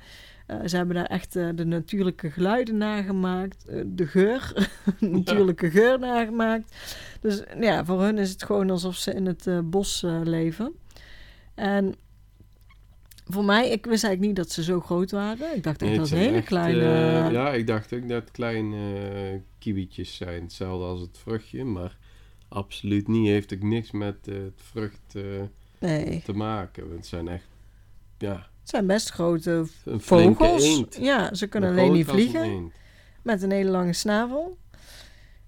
[0.46, 6.00] Eh, ze hebben daar echt eh, de natuurlijke geluiden nagemaakt, eh, de geur, natuurlijke geur
[6.00, 6.76] nagemaakt.
[7.22, 10.74] Dus ja, voor hun is het gewoon alsof ze in het eh, bos eh, leven.
[11.56, 11.96] En
[13.30, 15.56] voor mij, ik wist eigenlijk niet dat ze zo groot waren.
[15.56, 16.82] Ik dacht echt Nee, dat het hele echt, kleine...
[17.26, 20.42] eh, ja, ik dacht ook dat het kleine kiwietjes zijn.
[20.42, 21.98] Hetzelfde als het vruchtje, maar
[22.48, 23.28] absoluut niet.
[23.28, 25.16] Heeft ook niks met eh, het vrucht
[25.80, 26.84] nee, te maken.
[26.84, 27.48] Want Het zijn echt,
[28.18, 30.84] ja, het zijn best grote vogels.
[31.00, 32.72] Ja, ze kunnen alleen niet vliegen.
[33.22, 34.58] Met een hele lange snavel.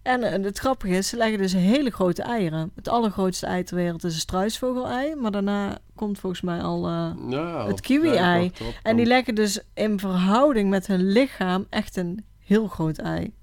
[0.01, 2.71] En eh, het grappige is, ze leggen dus hele grote eieren.
[2.75, 5.15] Het allergrootste ei ter wereld is een struisvogelei.
[5.15, 6.87] Maar daarna komt volgens mij al...
[6.87, 8.51] eh, Ja, Het kiwi-ei.
[8.83, 13.33] En die leggen dus in verhouding met hun lichaam echt een heel groot ei.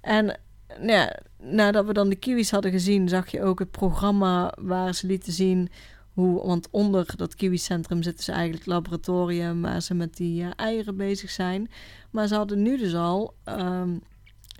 [0.00, 0.38] En
[0.78, 4.94] nou ja, nadat we dan de kiwis hadden gezien, zag je ook het programma waar
[4.94, 5.68] ze lieten zien
[6.12, 10.48] hoe, want onder dat kiwi-centrum zitten ze eigenlijk het laboratorium waar ze met die eh,
[10.56, 11.70] eieren bezig zijn.
[12.10, 13.90] Maar ze hadden nu dus al, ehm,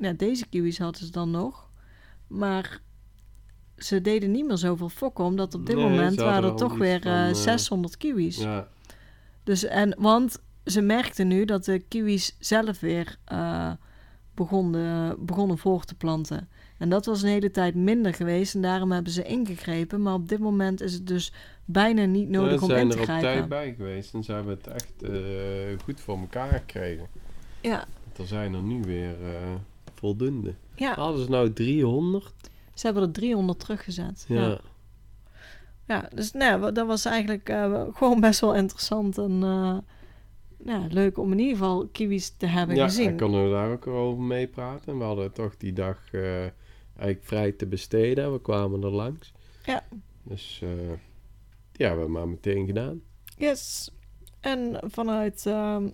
[0.00, 1.70] ja, deze kiwis hadden ze dan nog,
[2.26, 2.80] maar
[3.76, 6.76] ze deden niet meer zoveel fokken, omdat op dit Nee, moment ze waren er toch
[6.78, 8.36] weer van, eh, eh, 600 kiwis.
[8.36, 8.68] Ja,
[9.44, 13.72] Dus, en, want ze merkten nu dat de kiwis zelf weer eh,
[14.34, 16.48] begonnen, begonnen voor te planten.
[16.78, 20.02] En dat was een hele tijd minder geweest en daarom hebben ze ingegrepen.
[20.02, 21.32] Maar op dit moment is het dus
[21.64, 23.30] bijna niet nodig Ze om zijn in te er op grijpen.
[23.30, 24.92] tijd bij geweest en ze hebben het echt
[25.84, 27.06] goed voor elkaar gekregen.
[27.60, 27.84] Ja,
[28.16, 29.16] Er zijn er nu weer
[30.00, 30.54] voldoende.
[30.76, 32.34] ja, Hadden ze nou 300?
[32.74, 34.24] ze hebben er 300 teruggezet.
[34.28, 34.48] Ja.
[34.48, 34.60] Ja,
[35.86, 39.78] ja dus nou, ja, dat was eigenlijk eh, gewoon best wel interessant en eh,
[40.64, 43.08] ja, leuk om in ieder geval kiwis te hebben Ja, gezien.
[43.08, 44.98] en konden we daar ook over meepraten.
[44.98, 46.40] We hadden toch die dag eh,
[46.96, 48.32] eigenlijk vrij te besteden.
[48.32, 49.32] We kwamen er langs.
[49.64, 49.82] Ja.
[50.22, 50.58] Dus
[51.72, 53.00] ja, we hebben maar meteen gedaan.
[53.36, 53.90] Yes.
[54.40, 55.88] En vanuit ehm,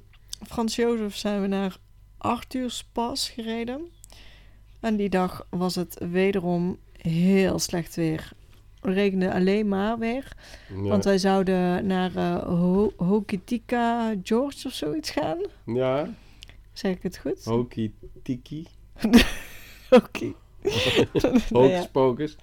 [0.46, 1.76] Frans Jozef zijn we naar
[2.18, 3.90] Arthurs gereden.
[4.86, 8.30] En die dag was het wederom heel slecht weer.
[8.82, 10.32] Regende alleen maar weer.
[10.82, 12.12] Ja, Want wij zouden naar
[12.44, 15.38] Ho- Hokitika George of zoiets gaan.
[15.64, 16.08] ja
[16.72, 17.44] Zeg ik het goed?
[17.54, 18.66] Hoki Tiki.
[19.90, 20.32] Oké.
[20.62, 21.88] Nou Hocus.
[21.92, 22.36] Pocus.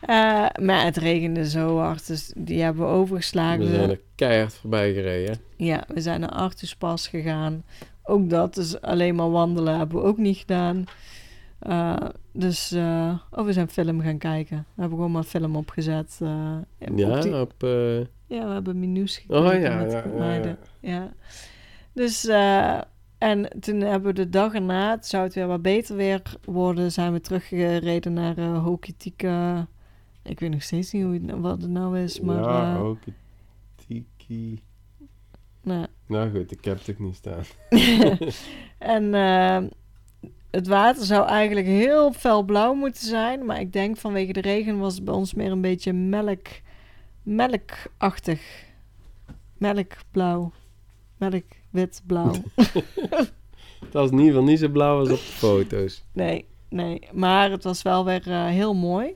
[0.00, 3.58] Eh, maar het regende zo hard, dus die hebben we overgeslagen.
[3.66, 5.38] We zijn er keihard voorbij gereden.
[5.56, 7.64] Ja, we zijn naar Arthuspas gegaan.
[8.04, 10.84] Ook dat, dus alleen maar wandelen hebben we ook niet gedaan.
[11.62, 11.96] Eh,
[12.32, 12.72] dus,
[13.30, 14.56] oh, we zijn film gaan kijken.
[14.74, 16.18] We hebben gewoon maar film opgezet.
[16.22, 17.54] eh, op Ja, die- op...
[18.26, 20.58] ja, we hebben Minus gekeken oh ja, met ja, de ja, meiden.
[20.80, 20.90] ja.
[20.92, 21.12] Ja.
[21.92, 22.80] Dus, eh,
[23.18, 26.92] en toen hebben we de dag erna, het zou het weer wat beter weer worden,
[26.92, 29.66] zijn we teruggereden naar eh Hokitika.
[30.22, 32.42] Ik weet nog steeds niet hoe het, wat het nou is, maar...
[32.42, 33.14] ja, eh, Hoki
[33.86, 34.62] Tiki.
[35.62, 37.42] nou, Nou goed, ik heb het ook niet staan.
[38.78, 39.70] en eh,
[40.52, 43.44] het water zou eigenlijk heel felblauw moeten zijn.
[43.44, 46.46] Maar ik denk vanwege de regen was het bij ons meer een beetje melk,
[47.22, 48.40] melkachtig.
[49.58, 50.52] Melkblauw.
[51.16, 52.34] Melk, wit, blauw.
[53.84, 56.02] Het was in ieder geval niet zo blauw als op de foto's.
[56.12, 57.08] nee, nee.
[57.12, 59.14] Maar het was wel weer eh, heel mooi.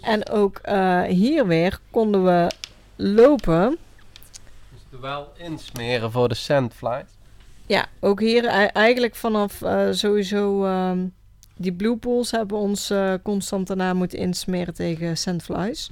[0.00, 2.50] En ook eh, hier weer konden we
[2.96, 3.76] lopen.
[4.72, 7.15] Dus er wel insmeren voor de sandflies.
[7.66, 11.06] Ja, ook hier ei- eigenlijk vanaf eh, sowieso ehm,
[11.56, 15.90] die blue pools hebben ons eh, constant daarna moeten insmeren tegen sandflies.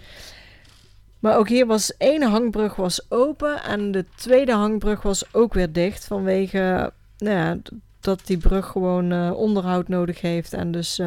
[1.18, 5.72] Maar ook hier was één hangbrug was open en de tweede hangbrug was ook weer
[5.72, 7.56] dicht vanwege nou ja,
[8.00, 11.00] dat die brug gewoon eh, onderhoud nodig heeft en dus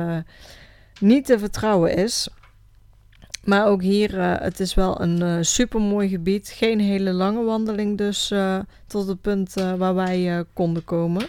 [0.99, 2.27] niet te vertrouwen is.
[3.47, 6.49] Maar ook hier, eh, het is wel een eh super mooi gebied.
[6.49, 11.27] Geen hele lange wandeling, dus eh, tot het punt waar wij konden komen.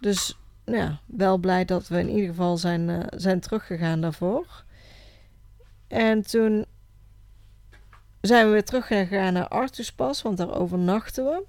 [0.00, 4.64] Dus nou ja, wel blij dat we in ieder geval zijn, zijn teruggegaan daarvoor.
[5.88, 6.64] En toen
[8.20, 11.42] zijn we weer teruggegaan naar Artuspas, want daar overnachten we.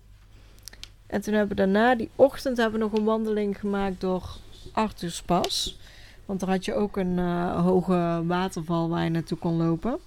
[1.07, 4.37] En toen hebben we daarna, die ochtend, hebben we nog een wandeling gemaakt door
[4.71, 5.77] Artuspas.
[6.25, 9.99] Want daar had je ook een eh, hoge waterval waar je naartoe kon lopen.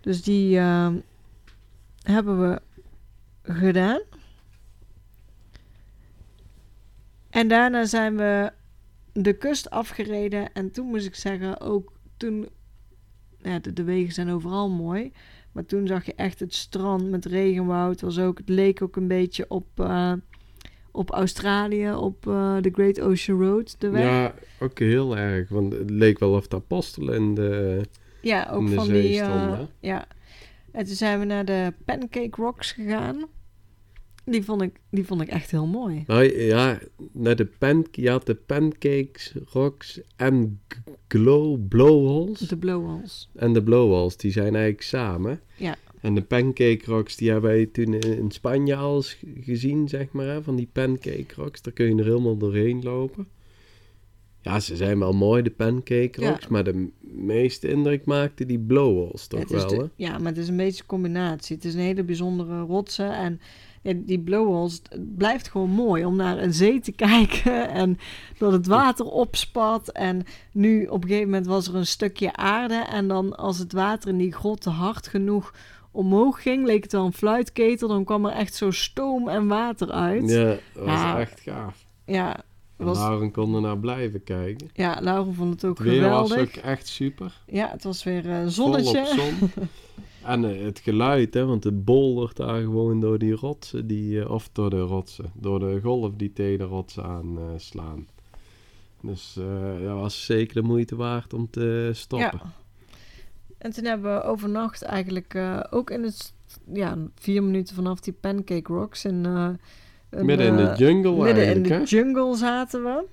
[0.00, 0.92] Dus die eh,
[2.02, 2.60] hebben we
[3.42, 4.00] gedaan.
[7.30, 8.52] En daarna zijn we
[9.12, 10.52] de kust afgereden.
[10.52, 12.48] En toen moest ik zeggen, ook toen...
[13.42, 15.12] Ja, de, de wegen zijn overal mooi.
[15.52, 18.00] Maar toen zag je echt het strand met regenwoud.
[18.00, 20.12] Was ook, het leek ook een beetje op, eh,
[20.98, 24.02] op Australië, op eh, de Great Ocean Road, de weg.
[24.02, 25.48] Ja, ook heel erg.
[25.48, 27.80] Want het leek wel of de apostelen in de...
[28.22, 29.20] Ja, ook de van die.
[29.20, 29.68] eh, stonden.
[29.80, 30.06] ja.
[30.72, 33.26] En toen zijn we naar de Pancake Rocks gegaan.
[34.24, 36.04] Die vond ik, die vond ik echt heel mooi.
[36.06, 36.78] Nou ja,
[37.12, 40.60] naar de pan, je had de pancakes, rocks en
[41.08, 42.38] glow, blowholes.
[42.38, 43.30] De blowholes.
[43.34, 45.40] En de blowholes, die zijn eigenlijk samen.
[45.56, 45.76] Ja.
[46.00, 49.02] En de pancake rocks, die hebben wij toen in Spanje al
[49.40, 50.26] gezien, zeg maar.
[50.26, 53.28] Hè, van die pancake rocks, daar kun je er helemaal doorheen lopen.
[54.40, 56.30] Ja, ze zijn wel mooi, de pancake Ja.
[56.30, 56.48] rocks.
[56.48, 59.84] Maar de meeste indruk maakte die blowholes toch wel, de- hè?
[60.04, 61.56] ja, maar het is een beetje een combinatie.
[61.56, 63.12] Het is een hele bijzondere rotsen.
[63.12, 63.40] En
[64.04, 67.68] die blowholes, het blijft gewoon mooi om naar een zee te kijken.
[67.70, 67.98] En
[68.38, 69.88] dat het water opspat.
[69.92, 70.22] En
[70.52, 72.74] nu op een gegeven moment was er een stukje aarde.
[72.90, 75.54] En dan als het water in die grotten hard genoeg
[75.90, 77.88] omhoog ging, leek het wel een fluitketel.
[77.88, 80.30] Dan kwam er echt zo stoom en water uit.
[80.30, 81.18] Ja, dat was Ja.
[81.20, 81.86] echt gaaf.
[82.04, 82.36] Ja,
[82.76, 84.70] En was, Lauren kon er naar blijven kijken.
[84.74, 86.56] ja Laura vond het ook Het weer was geweldig.
[86.58, 87.40] ook echt super.
[87.46, 89.06] Ja, het was weer Volop zonnetje.
[89.16, 89.50] zon.
[90.22, 94.30] En eh, het geluid, hè, want het boldert daar gewoon door die rotsen, die, eh,
[94.30, 97.58] of door de rotsen, door de golf die tegen de rotsen aanslaan.
[97.60, 98.06] slaan.
[99.02, 99.36] dus
[99.84, 102.40] dat was zeker de moeite waard om te stoppen.
[102.42, 102.52] Ja.
[103.58, 106.32] En toen hebben we overnacht eigenlijk eh, ook in het...
[106.72, 109.04] Ja, vier minuten vanaf die Pancake Rocks.
[109.04, 109.48] In, eh,
[110.10, 111.82] een, Midden in de eh, jungle Midden in de hè?
[111.84, 113.04] jungle zaten we.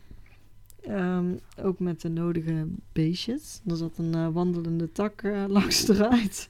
[0.82, 1.26] Ehm,
[1.64, 3.62] ook met de nodige beestjes.
[3.68, 6.50] Er zat een wandelende tak langs de ruit.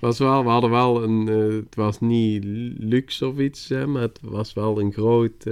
[0.00, 2.44] Was wel, we hadden wel een, het was niet
[2.78, 5.44] luxe of iets, hè, maar het was wel een groot,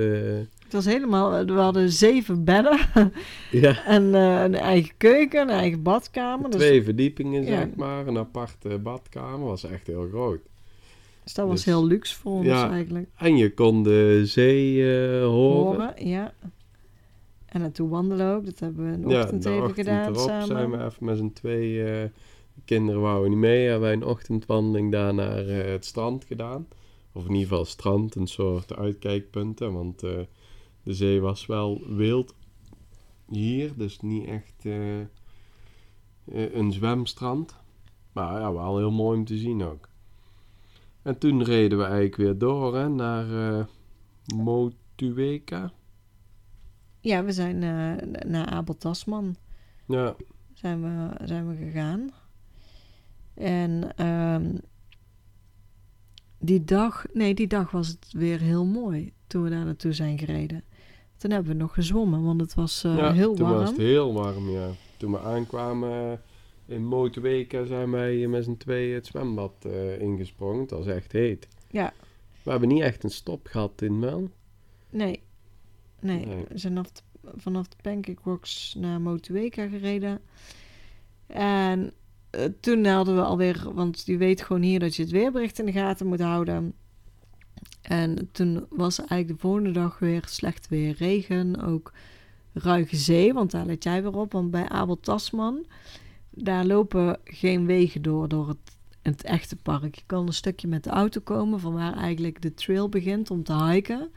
[0.67, 1.45] Het was helemaal...
[1.45, 2.79] We hadden zeven bedden.
[3.51, 6.51] ja, en eh, een eigen keuken, een eigen badkamer.
[6.51, 7.49] Dus, twee verdiepingen, ja.
[7.49, 8.07] zeg maar.
[8.07, 10.41] Een aparte badkamer, was echt heel groot.
[11.25, 12.71] dus dat was dus- heel luxe voor ons Ja.
[12.71, 13.09] eigenlijk.
[13.17, 15.81] En je kon de zee eh, horen.
[15.81, 16.33] Horen, ja.
[17.47, 18.45] En naartoe wandelen ook.
[18.47, 20.47] Dat hebben we in de Ja, ochtend de even ochtend gedaan erop samen.
[20.47, 21.85] zijn we even met z'n twee...
[21.85, 22.03] eh,
[22.55, 23.63] de kinderen wouden niet mee.
[23.65, 26.67] Hebben wij een ochtendwandeling daar naar eh, het strand gedaan.
[27.13, 29.73] Of in ieder geval strand, een soort uitkijkpunten.
[29.73, 30.11] Want eh,
[30.87, 32.35] de zee was wel wild
[33.29, 33.77] hier.
[33.77, 35.07] Dus niet echt eh, eh,
[36.25, 37.57] een zwemstrand.
[38.13, 39.89] Maar ja, wel heel mooi om te zien ook.
[41.03, 43.65] En toen reden we eigenlijk weer door hè, naar eh
[44.35, 45.73] Motueka.
[47.01, 47.59] Ja, we zijn
[48.27, 49.37] naar Abel Tasman
[49.87, 50.17] Ja,
[50.55, 52.11] zijn we, zijn we gegaan.
[53.35, 54.57] En ehm,
[56.39, 60.19] die dag, nee, die dag was het weer heel mooi toen we daar naartoe zijn
[60.19, 60.65] gereden.
[61.17, 63.59] Toen hebben we nog gezwommen, want het was eh, ja heel toen warm.
[63.61, 64.69] was het heel warm, ja.
[64.97, 65.91] Toen we aankwamen
[66.67, 70.61] eh, in Motueka zijn wij met z'n tweeën het zwembad eh, ingesprongen.
[70.61, 71.49] Het was echt heet.
[71.71, 71.93] Ja.
[72.43, 74.31] We hebben niet echt een stop gehad in wel.
[74.91, 75.23] Nee,
[76.01, 76.45] nee, Nee.
[76.49, 77.03] we zijn vanaf de,
[77.37, 80.21] vanaf de Pancake Rocks naar Motueka gereden.
[81.27, 81.93] En
[82.61, 85.73] toen hadden we alweer, want je weet gewoon hier dat je het weerbericht in de
[85.73, 86.75] gaten moet houden.
[87.89, 91.93] En toen was eigenlijk de volgende dag weer slecht weer, regen, ook
[92.53, 94.33] ruige zee, want daar let jij weer op.
[94.33, 95.67] Want bij Abel Tasman,
[96.31, 99.95] daar lopen geen wegen door, door het, het echte park.
[99.95, 103.43] Je kan een stukje met de auto komen, van waar eigenlijk de trail begint om
[103.43, 104.11] te hiken.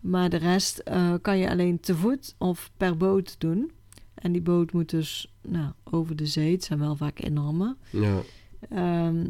[0.00, 3.70] Maar de rest eh, kan je alleen te voet of per boot doen.
[4.14, 6.52] En die boot moet dus nou, over de zee.
[6.52, 7.76] Het zijn wel vaak enorme.
[7.90, 8.22] Ja,
[8.68, 9.26] Ehm,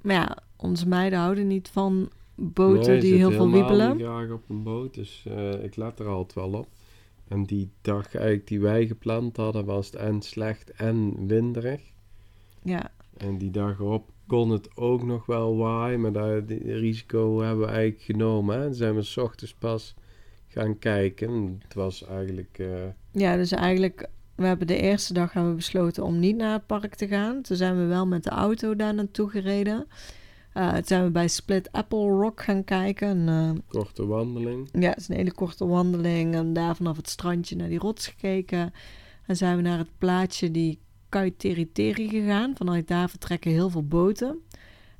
[0.00, 2.10] maar ja, onze meiden houden niet van
[2.40, 3.98] boten Nee, die heel veel wiebelen.
[3.98, 6.68] graag op een boot, dus eh, ik let er altijd wel op.
[7.28, 11.80] En die dag eigenlijk die wij gepland hadden, was het en slecht en winderig.
[12.62, 17.66] Ja, En die dag erop kon het ook nog wel waaien, maar dat risico hebben
[17.66, 18.60] we eigenlijk genomen.
[18.60, 18.72] Hè?
[18.72, 19.94] Zijn we s ochtends pas
[20.48, 21.60] gaan kijken.
[21.62, 22.58] Het was eigenlijk...
[22.58, 22.66] eh,
[23.12, 26.66] ja, dus eigenlijk, we hebben de eerste dag hebben we besloten om niet naar het
[26.66, 27.42] park te gaan.
[27.42, 29.86] Toen zijn we wel met de auto daar naartoe gereden.
[30.52, 33.28] Eh, toen zijn we bij Split Apple Rock gaan kijken.
[33.28, 34.68] Een, eh, korte wandeling.
[34.72, 36.34] ja, het is een hele korte wandeling.
[36.34, 38.72] En daar vanaf het strandje naar die rots gekeken.
[39.26, 40.78] En zijn we naar het plaatsje die
[41.08, 42.56] Kaiteriteri gegaan.
[42.56, 44.38] Vanuit daar vertrekken heel veel boten.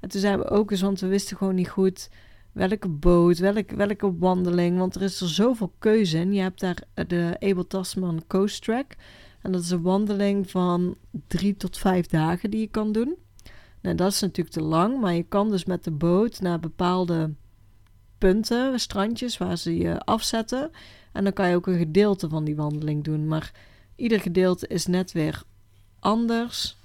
[0.00, 2.08] En toen zijn we ook eens, want we wisten gewoon niet goed
[2.52, 4.78] welke boot, welke, welke wandeling.
[4.78, 6.32] Want er is er zoveel keuze in.
[6.32, 8.94] Je hebt daar de Abel Tasman Coast Track.
[9.42, 10.96] En dat is een wandeling van
[11.26, 13.16] drie tot vijf dagen die je kan doen.
[13.82, 17.30] Nou, dat is natuurlijk te lang, maar je kan dus met de boot naar bepaalde
[18.18, 20.70] punten, strandjes, waar ze je afzetten.
[21.12, 23.26] En dan kan je ook een gedeelte van die wandeling doen.
[23.28, 23.52] Maar
[23.96, 25.42] ieder gedeelte is net weer
[25.98, 26.76] anders.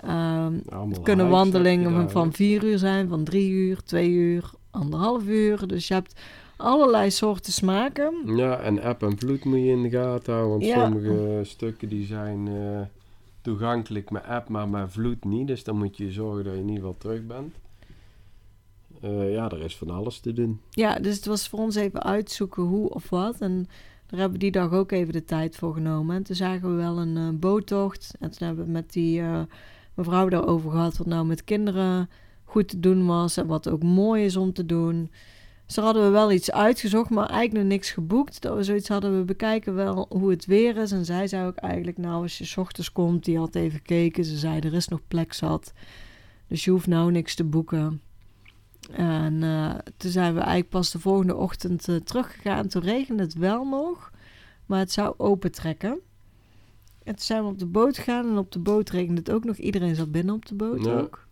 [0.00, 5.66] Allemaal het kunnen wandelingen van, vier uur zijn, van drie uur, twee uur, anderhalf uur.
[5.66, 6.20] Dus je hebt
[6.56, 8.14] allerlei soorten smaken.
[8.36, 10.50] Ja, en app en vloed moet je in de gaten houden.
[10.52, 10.82] Want Ja.
[10.84, 12.80] sommige stukken die zijn eh,
[13.44, 15.46] toegankelijk met app, maar met vloed niet.
[15.46, 17.54] Dus dan moet je zorgen dat je in ieder geval terug bent.
[19.00, 20.60] Eh, ja, er is van alles te doen.
[20.70, 23.40] Ja, dus het was voor ons even uitzoeken hoe of wat.
[23.40, 23.66] En
[24.06, 26.16] daar hebben we die dag ook even de tijd voor genomen.
[26.16, 28.14] En toen zagen we wel een eh, boottocht.
[28.20, 29.40] En toen hebben we met die eh,
[29.94, 32.10] mevrouw daarover gehad wat nou met kinderen
[32.44, 33.36] goed te doen was.
[33.36, 35.10] En wat ook mooi is om te doen.
[35.66, 38.42] Dus daar hadden we wel iets uitgezocht, maar eigenlijk nog niks geboekt.
[38.42, 40.92] Dat we zoiets hadden, we bekijken wel hoe het weer is.
[40.92, 44.24] En zij zei ook eigenlijk, nou als je 's ochtends komt, die had even gekeken.
[44.24, 45.72] Ze zei, er is nog plek zat.
[46.48, 48.00] Dus je hoeft nou niks te boeken.
[48.92, 52.68] En eh, toen zijn we eigenlijk pas de volgende ochtend eh, teruggegaan.
[52.68, 54.10] Toen regende het wel nog,
[54.66, 55.98] maar het zou opentrekken.
[57.02, 59.44] En toen zijn we op de boot gegaan en op de boot regende het ook
[59.44, 59.56] nog.
[59.56, 60.98] Iedereen zat binnen op de boot Ja.
[60.98, 61.26] ook.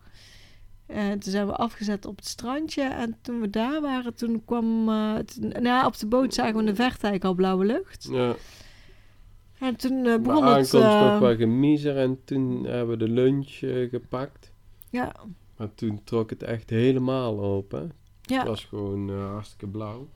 [0.92, 2.82] En toen zijn we afgezet op het strandje.
[2.82, 4.84] En toen we daar waren, toen kwam...
[4.84, 8.08] nou, ja, op de boot zagen we in de verte eigenlijk al blauwe lucht.
[8.10, 8.34] Ja,
[9.58, 10.52] En toen maar begon het...
[10.52, 13.50] aankomst eh, nog wel gemiezer en toen hebben we de lunch
[13.90, 14.52] gepakt.
[14.90, 15.14] ja,
[15.56, 17.92] Maar toen trok het echt helemaal open.
[18.22, 18.38] ja.
[18.38, 20.08] Het was gewoon hartstikke blauw.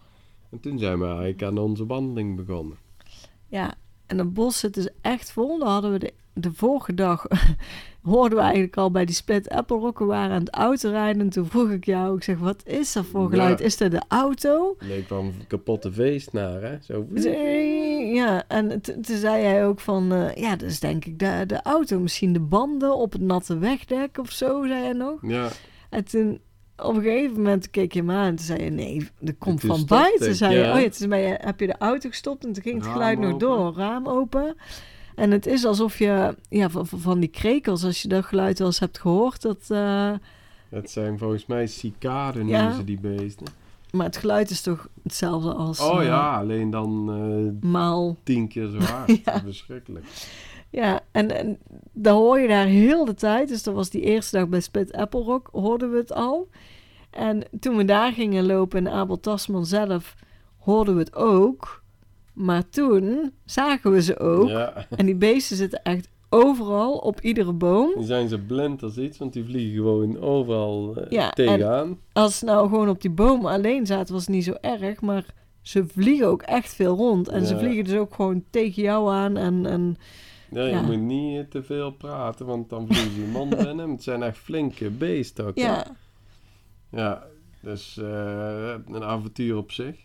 [0.50, 2.76] En toen zijn we eigenlijk aan onze wandeling begonnen.
[3.46, 3.74] Ja,
[4.06, 5.58] en het bos zit dus echt vol.
[5.58, 7.26] Dan hadden we de, de vorige dag,
[8.02, 9.98] hoorden we eigenlijk al bij die Split Apple Rock.
[9.98, 11.22] We waren aan het autorijden.
[11.22, 13.58] En toen vroeg ik jou, ik zeg, wat is dat voor geluid?
[13.58, 13.64] Ja.
[13.64, 14.76] Is dat de auto?
[14.88, 16.76] Nee, kwam een kapotte feest naar, hè?
[16.80, 17.06] Zo.
[18.14, 21.62] Ja, en toen zei jij ook van, eh, ja, dat is denk ik de, de
[21.62, 21.98] auto.
[21.98, 25.18] Misschien de banden op het natte wegdek of zo, zei je nog.
[25.22, 25.48] Ja,
[25.90, 26.40] En toen
[26.76, 29.60] op een gegeven moment keek je me aan en toen zei je, nee, dat komt
[29.60, 30.34] van buiten.
[30.34, 30.74] zei je, ja.
[30.74, 33.18] oh ja, toen je, heb je de auto gestopt en toen ging het Raam geluid
[33.18, 33.48] nog open.
[33.48, 34.56] door, raam open.
[35.16, 38.78] En het is alsof je, ja, van, die krekels, als je dat geluid wel eens
[38.78, 40.12] hebt gehoord, dat, eh,
[40.68, 42.58] het zijn volgens mij cicaden Ja.
[42.58, 43.46] noemen ze die beesten.
[43.92, 47.10] maar het geluid is toch hetzelfde als Oh eh, ja, alleen dan
[47.62, 48.16] eh, maal.
[48.22, 49.20] tien keer zo hard.
[49.24, 49.40] Ja.
[49.40, 50.04] Verschrikkelijk.
[50.70, 51.58] Ja, en, en
[51.92, 53.48] dan hoor je daar heel de tijd.
[53.48, 56.48] Dus dat was die eerste dag bij Split Apple Rock, hoorden we het al.
[57.10, 60.14] En toen we daar gingen lopen in Abel Tasman zelf,
[60.58, 61.82] hoorden we het ook.
[62.36, 64.48] Maar toen zagen we ze ook.
[64.48, 67.92] Ja, En die beesten zitten echt overal, op iedere boom.
[67.96, 71.98] die zijn ze blind als iets, want die vliegen gewoon overal eh, Ja, tegenaan.
[72.12, 75.00] Als ze nou gewoon op die bomen alleen zaten, was het niet zo erg.
[75.00, 75.24] Maar
[75.62, 77.28] ze vliegen ook echt veel rond.
[77.28, 79.36] En ze vliegen dus ook gewoon tegen jou aan.
[79.36, 79.96] En, en
[80.50, 80.82] Ja, je Ja.
[80.82, 83.90] moet niet eh, te veel praten, want dan vliegen je mond binnen.
[83.90, 85.56] Het zijn echt flinke beesten ook.
[85.58, 85.62] hè?
[85.62, 85.86] ja,
[86.90, 87.24] Ja,
[87.60, 89.96] dus eh, een avontuur op zich.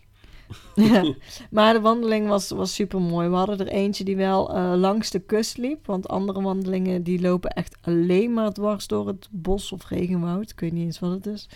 [0.74, 1.14] Ja,
[1.50, 3.28] maar de wandeling was, was super mooi.
[3.28, 5.86] We hadden er eentje die wel eh, langs de kust liep.
[5.86, 10.50] Want andere wandelingen die lopen echt alleen maar dwars door het bos of regenwoud.
[10.50, 11.48] Ik weet niet eens wat het is.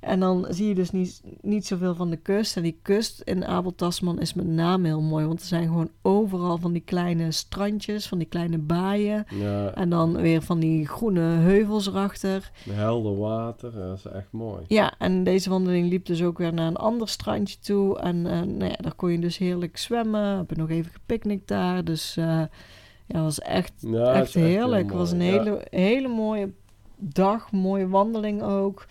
[0.00, 2.56] En dan zie je dus niet, niet zoveel van de kust.
[2.56, 5.26] En die kust in Abel Tasman is met name heel mooi.
[5.26, 9.26] Want er zijn gewoon overal van die kleine strandjes, van die kleine baaien.
[9.34, 12.50] Ja, En dan weer van die groene heuvels erachter.
[12.70, 14.64] helder water, dat is echt mooi.
[14.68, 17.98] Ja, en deze wandeling liep dus ook weer naar een ander strandje toe.
[17.98, 20.36] En eh, nou ja, daar kon je dus heerlijk zwemmen.
[20.36, 21.84] Heb nog even gepicnict daar.
[21.84, 22.42] Dus eh,
[23.06, 24.86] ja, was echt, Ja, echt heerlijk.
[24.86, 26.50] Het was een hele, hele mooie
[26.96, 28.86] dag, mooie wandeling ook.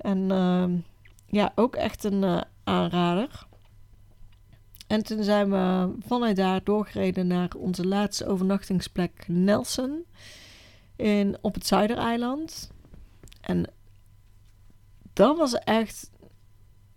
[0.00, 0.76] En ehm,
[1.26, 3.46] ja, ook echt een eh, aanrader.
[4.86, 10.04] En toen zijn we vanuit daar doorgereden naar onze laatste overnachtingsplek Nelson.
[10.96, 12.70] In, op het Zuidereiland.
[13.40, 13.70] En
[15.12, 16.10] dat was echt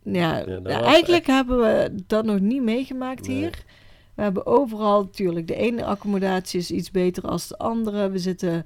[0.04, 3.38] ja, was eigenlijk hebben we dat nog niet meegemaakt Nee.
[3.38, 3.64] hier.
[4.16, 8.10] We hebben overal natuurlijk, de ene accommodatie is iets beter als de andere.
[8.10, 8.66] We zitten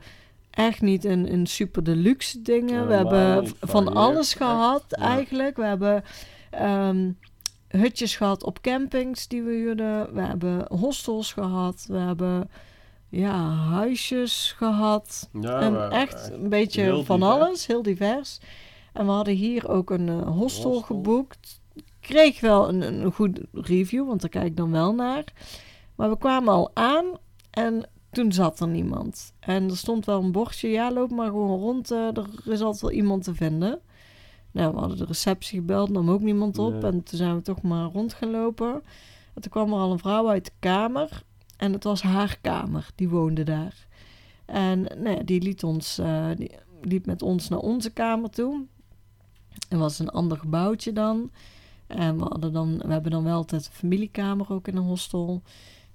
[0.57, 2.87] echt niet in, in super deluxe dingen.
[2.87, 4.97] we hebben van alles gehad ja.
[4.97, 5.55] eigenlijk.
[5.57, 6.03] We hebben
[6.51, 7.11] ehm,
[7.67, 10.13] hutjes gehad op campings die we huurden.
[10.13, 11.85] We hebben hostels gehad.
[11.87, 12.49] We hebben
[13.09, 15.29] ja, huisjes gehad.
[15.41, 17.39] Ja, en echt een beetje van divers.
[17.39, 18.39] alles, heel divers.
[18.93, 20.81] En we hadden hier ook een eh, hostel, Hostel.
[20.81, 21.59] geboekt.
[21.99, 25.23] Kreeg wel een, een goed review, want daar kijk ik dan wel naar.
[25.95, 27.05] Maar we kwamen al aan
[27.49, 29.33] en toen zat er niemand.
[29.39, 31.91] En er stond wel een bordje, ja, loop maar gewoon rond.
[31.91, 33.79] eh, er is altijd wel iemand te vinden.
[34.51, 36.71] Nou, we hadden de receptie gebeld, nam ook niemand op.
[36.71, 36.91] Nee.
[36.91, 38.73] En toen zijn we toch maar rond gaan lopen.
[39.33, 41.23] En toen kwam er al een vrouw uit de kamer.
[41.57, 43.87] En het was haar kamer, die woonde daar.
[44.45, 46.51] En nou ja, die liet ons, eh, die
[46.81, 48.65] liep met ons naar onze kamer toe.
[49.69, 51.31] Er was een ander gebouwtje dan.
[51.87, 55.41] En we, hadden dan, we hebben dan wel altijd een familiekamer ook in een hostel.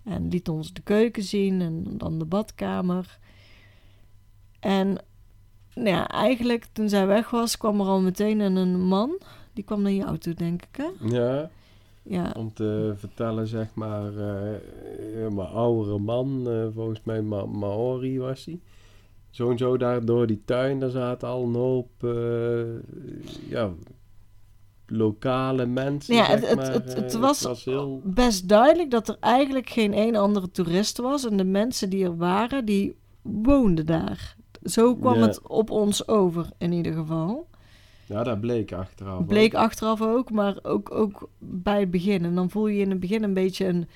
[0.04, 3.18] En liet ons de keuken zien en dan de badkamer.
[4.60, 4.98] En
[5.74, 9.18] nou ja, eigenlijk toen zij weg was, kwam er al meteen een, man.
[9.52, 11.16] Die kwam naar jou toe, denk ik, hè?
[11.16, 11.50] Ja,
[12.02, 18.18] Ja, om te vertellen, zeg maar, een wat oudere man, eh, volgens mij Ma Maori
[18.18, 18.60] was hij.
[19.30, 22.64] Zo en zo daar door die tuin, daar zaten al een hoop, eh,
[23.48, 23.70] ja,
[24.96, 26.72] lokale mensen, Ja, het- het- maar.
[26.72, 28.00] het- het Eh, was- heel...
[28.04, 31.26] best duidelijk dat er eigenlijk geen een andere toerist was.
[31.28, 34.36] En de mensen die er waren, die woonden daar.
[34.62, 35.20] Zo kwam Ja.
[35.26, 37.48] het op ons over, in ieder geval.
[38.06, 39.26] Ja, dat bleek achteraf.
[39.26, 39.60] Bleek ook.
[39.60, 42.24] achteraf ook, maar ook, ook bij het begin.
[42.24, 43.88] En dan voel je in het begin een beetje een,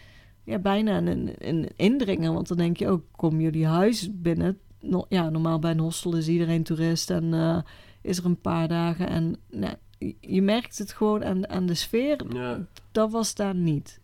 [0.44, 2.32] ja, bijna een, een indringer.
[2.32, 4.58] Want dan denk je ook, kom jullie huis binnen?
[4.80, 7.58] No- ja, normaal bij een hostel is iedereen toerist en eh,
[8.02, 9.08] is er een paar dagen.
[9.08, 9.74] En nou,
[10.20, 12.34] je- merkt het gewoon aan, aan de sfeer.
[12.34, 14.00] Ja, Dat was daar niet.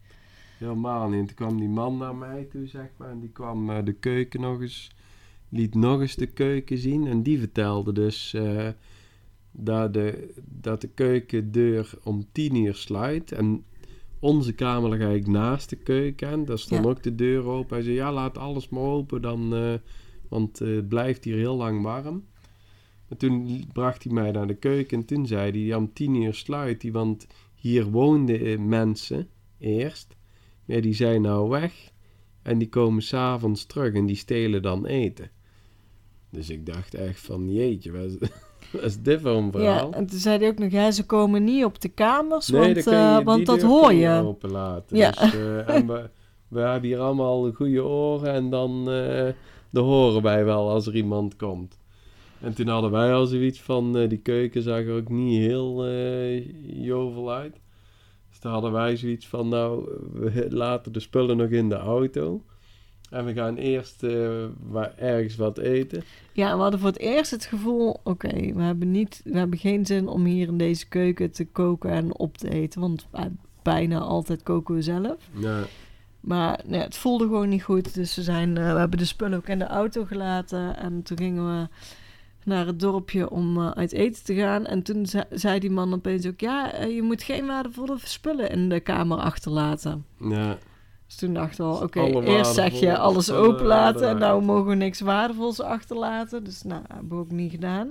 [0.59, 1.27] helemaal niet.
[1.27, 3.11] Toen kwam die man naar mij toe, zeg maar.
[3.11, 4.91] En die kwam eh, de keuken nog eens...
[5.49, 7.07] Liet nog eens de keuken zien.
[7.07, 8.35] En die vertelde dus...
[8.35, 8.69] eh,
[9.51, 13.33] dat, de, dat de keukendeur om tien uur sluit.
[13.33, 13.65] En
[14.19, 16.29] onze kamer lag eigenlijk naast de keuken.
[16.29, 16.91] En daar stond Ja.
[16.91, 17.75] ook de deur open.
[17.77, 19.23] Hij zei, ja, laat alles maar open.
[19.23, 19.75] Dan, eh,
[20.29, 22.25] want het blijft hier heel lang warm.
[23.13, 24.99] En toen bracht hij mij naar de keuken.
[24.99, 26.93] En toen zei hij, ja, om tien uur sluit hij.
[26.93, 30.17] Want hier woonden eh, mensen eerst.
[30.65, 31.91] Maar die zijn nou weg.
[32.43, 35.31] En die komen s'avonds terug en die stelen dan eten.
[36.31, 38.17] Dus ik dacht echt van, jeetje, wat is,
[38.73, 39.93] wat is dit voor een Ja, verhaal?
[39.93, 42.85] en toen zei hij ook nog, ja, ze komen niet op de kamers, Nee, want,
[42.85, 44.09] dan eh, want dat hoor je.
[44.25, 44.97] openlaten.
[44.97, 45.11] Ja.
[45.11, 46.11] Dus, eh, en we,
[46.49, 49.29] we hebben hier allemaal goede oren en dan eh
[49.71, 51.79] dan horen wij wel als er iemand komt.
[52.43, 55.87] En toen hadden wij al zoiets van, eh, die keuken zag er ook niet heel
[55.87, 57.61] eh, jovel uit.
[58.29, 62.43] Dus toen hadden wij zoiets van, nou, we laten de spullen nog in de auto.
[63.11, 66.03] En we gaan eerst eh, waar, ergens wat eten.
[66.33, 69.87] Ja, we hadden voor het eerst het gevoel, oké, we hebben niet, we hebben geen
[69.87, 73.07] zin om hier in deze keuken te koken en op te eten, want
[73.63, 75.17] bijna altijd koken we zelf.
[75.35, 75.63] Ja,
[76.21, 79.49] Maar nee, het voelde gewoon niet goed, dus we, zijn, we hebben de spullen ook
[79.49, 81.69] in de auto gelaten en toen gingen we
[82.45, 84.67] naar het dorpje om eh, uit eten te gaan.
[84.67, 88.51] En toen zei, zei die man opeens ook, ja, eh, je moet geen waardevolle spullen
[88.51, 90.05] in de kamer achterlaten.
[90.19, 90.59] ja.
[91.07, 94.67] Dus toen dachten we, al, oké, Alle eerst zeg je alles openlaten en nou mogen
[94.67, 96.45] we niks waardevols achterlaten.
[96.45, 97.91] Dus nou, hebben we ook niet gedaan.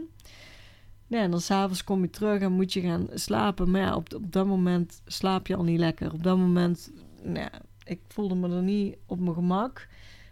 [1.07, 3.71] Ja, en dan s'avonds kom je terug en moet je gaan slapen.
[3.71, 6.13] Maar ja, op, op dat moment slaap je al niet lekker.
[6.13, 6.91] Op dat moment,
[7.23, 7.49] nou,
[7.83, 9.87] ik voelde me er niet op mijn gemak.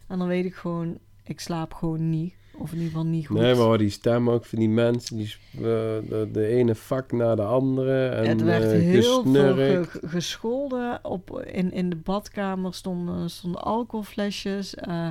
[0.07, 2.34] En dan weet ik gewoon, ik slaap gewoon niet.
[2.60, 3.38] Of in ieder geval niet goed.
[3.38, 7.36] Nee, maar die stem ook van die mensen, die, eh, de, de ene vak naar
[7.36, 8.07] de andere.
[8.07, 10.99] En, het werd eh, heel veel ge- gescholden.
[11.03, 14.76] Op, in, in de badkamer stonden, stonden alcoholflesjes.
[14.76, 15.07] Eh,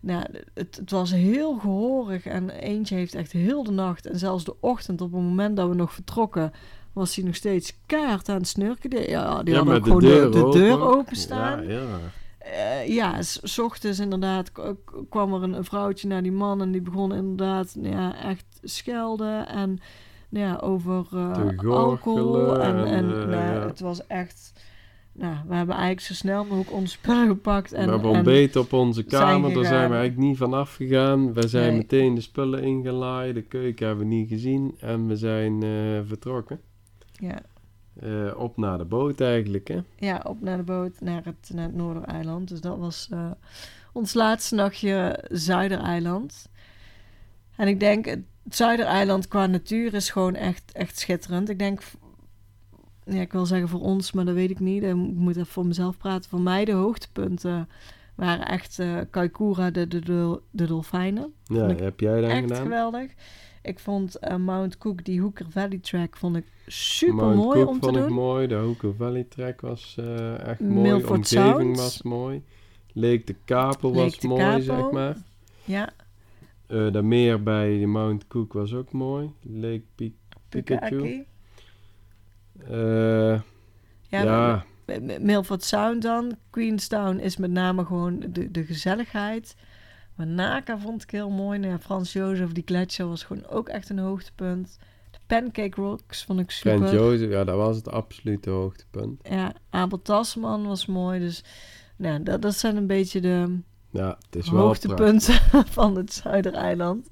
[0.00, 0.24] nou,
[0.54, 2.26] het, het was heel gehoorig.
[2.26, 5.68] En eentje heeft echt heel de nacht en zelfs de ochtend, op het moment dat
[5.68, 6.52] we nog vertrokken,
[6.92, 8.90] was hij nog steeds kaart aan het snurken.
[8.90, 11.62] Die, ja, die Ja, hadden met ook gewoon de, de deur openstaan.
[11.62, 11.86] Ja, heel
[12.52, 14.52] Eh, ja, s, ochtends inderdaad
[15.08, 18.58] kwam er een, een vrouwtje naar die man en die begon inderdaad nou ja, echt
[18.62, 19.78] schelden en
[20.28, 22.60] nou ja, over eh, alcohol.
[22.60, 23.66] En, en, en eh, nou, ja.
[23.66, 24.52] het was echt...
[25.12, 27.72] Nou, we hebben eigenlijk zo snel mogelijk onze spullen gepakt.
[27.72, 31.32] En, we hebben en- ontbeten op onze kamer, daar zijn we eigenlijk niet van afgegaan.
[31.32, 31.76] We zijn Nee.
[31.76, 35.60] meteen de spullen ingelaaid, de keuken hebben we niet gezien en we zijn
[36.06, 36.60] vertrokken.
[37.12, 37.38] ja,
[38.00, 39.78] Eh, op naar de boot eigenlijk, hè?
[39.96, 42.48] ja, op naar de boot naar het, naar het Noordereiland.
[42.48, 43.30] Dus dat was eh,
[43.92, 46.48] ons laatste nachtje Zuidereiland.
[47.56, 51.48] En ik denk, het Zuidereiland qua natuur is gewoon echt, echt schitterend.
[51.48, 51.82] Ik denk,
[53.04, 54.82] ja, ik wil zeggen voor ons, maar dat weet ik niet.
[54.82, 56.30] Ik moet even voor mezelf praten.
[56.30, 57.68] Voor mij de hoogtepunten
[58.14, 61.32] waren echt uh, Kaikoura, de, de, de, de dolfijnen.
[61.44, 62.62] Ja, heb jij echt gedaan?
[62.62, 63.12] geweldig.
[63.68, 67.68] Ik vond uh, Mount Cook, die Hooker Valley Track, vond ik super Mount mooi Cook
[67.68, 68.04] om te vond doen.
[68.06, 68.46] ik mooi.
[68.46, 70.72] De Hooker Valley Track was eh, echt mooi.
[70.90, 71.76] Milford De omgeving Sound.
[71.76, 72.42] was mooi.
[72.92, 74.62] Lake de Kapel was de mooi, Kapel.
[74.62, 75.16] zeg maar.
[75.64, 75.90] Ja,
[76.66, 79.30] Eh de meer bij de Mount Cook was ook mooi.
[79.42, 80.16] Lake Pi-
[80.48, 81.24] Pikachu.
[82.68, 83.40] Eh,
[84.10, 84.64] Ja, ja,
[85.20, 86.36] Milford Sound dan.
[86.50, 89.56] Queenstown is met name gewoon de, de gezelligheid.
[90.18, 91.58] Maar Naka vond ik heel mooi.
[91.58, 94.78] Nou ja, Frans Jozef, die gletsjer was gewoon ook echt een hoogtepunt.
[95.10, 96.76] De Pancake Rocks vond ik super.
[96.76, 99.20] Grant Joseph, ja, dat was het absolute hoogtepunt.
[99.28, 101.20] Ja, Abel Tasman was mooi.
[101.20, 101.44] Dus
[101.96, 103.58] nou, dat, dat zijn een beetje de
[103.98, 105.50] Ja, het is wel prachtig.
[105.78, 107.10] van het Zuidereiland.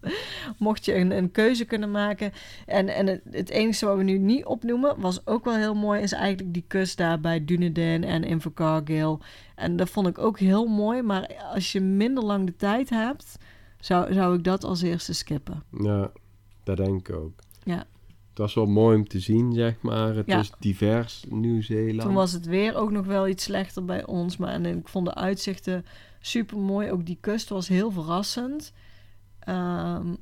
[0.59, 2.33] Mocht je een, een keuze kunnen maken.
[2.67, 6.03] En, en het, het enige wat we nu niet opnoemen, was ook wel heel mooi,
[6.03, 9.19] is eigenlijk die kust daar bij Dunedin en Invercargill.
[9.55, 11.03] En dat vond ik ook heel mooi.
[11.03, 13.39] Maar als je minder lang de tijd hebt,
[13.81, 15.63] zou, zou ik dat als eerste skippen.
[15.81, 16.11] Ja,
[16.65, 17.33] dat denk ik ook.
[17.65, 17.85] Ja.
[18.29, 20.15] Het was wel mooi om te zien, zeg maar.
[20.15, 20.39] Het Ja.
[20.39, 22.01] is divers Nieuw-Zeeland.
[22.01, 24.37] Toen was het weer ook nog wel iets slechter bij ons.
[24.37, 25.85] Maar en ik vond de uitzichten
[26.27, 26.91] super mooi.
[26.91, 28.73] Ook die kust was heel verrassend.
[29.39, 30.15] Ehm,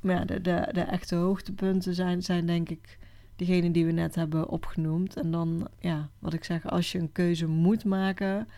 [0.00, 2.98] maar ja, de, de, de echte hoogtepunten zijn, zijn denk ik
[3.36, 5.16] degene die we net hebben opgenoemd.
[5.16, 8.48] En dan, ja, wat ik zeg, als je een keuze moet maken,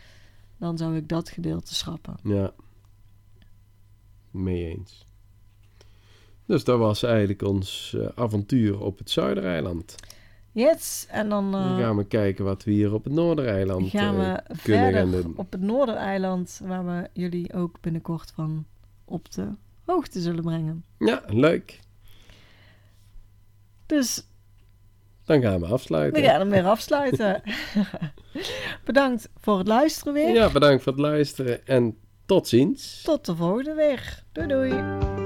[0.57, 2.17] dan zou ik dat gedeelte schrappen.
[2.23, 2.53] Ja.
[4.31, 5.05] Mee eens.
[6.45, 9.95] Dus dat was eigenlijk ons eh, avontuur op het Zuidereiland.
[10.57, 14.21] Yes, en dan Dan eh, gaan we kijken wat we hier op het Noordereiland gaan
[14.21, 15.33] eh, kunnen gaan doen.
[15.37, 18.65] op het Noordereiland, waar we jullie ook binnenkort van
[19.05, 19.49] op de
[19.85, 20.85] hoogte zullen brengen.
[20.99, 21.81] Ja, leuk.
[23.87, 24.27] Dus
[25.25, 26.23] Dan gaan we afsluiten.
[26.23, 27.43] We gaan hem weer afsluiten.
[28.85, 30.35] Bedankt voor het luisteren weer.
[30.35, 31.97] Ja, bedankt voor het luisteren en
[32.27, 33.03] tot ziens.
[33.03, 34.23] Tot de volgende weer.
[34.33, 35.26] Doei doei.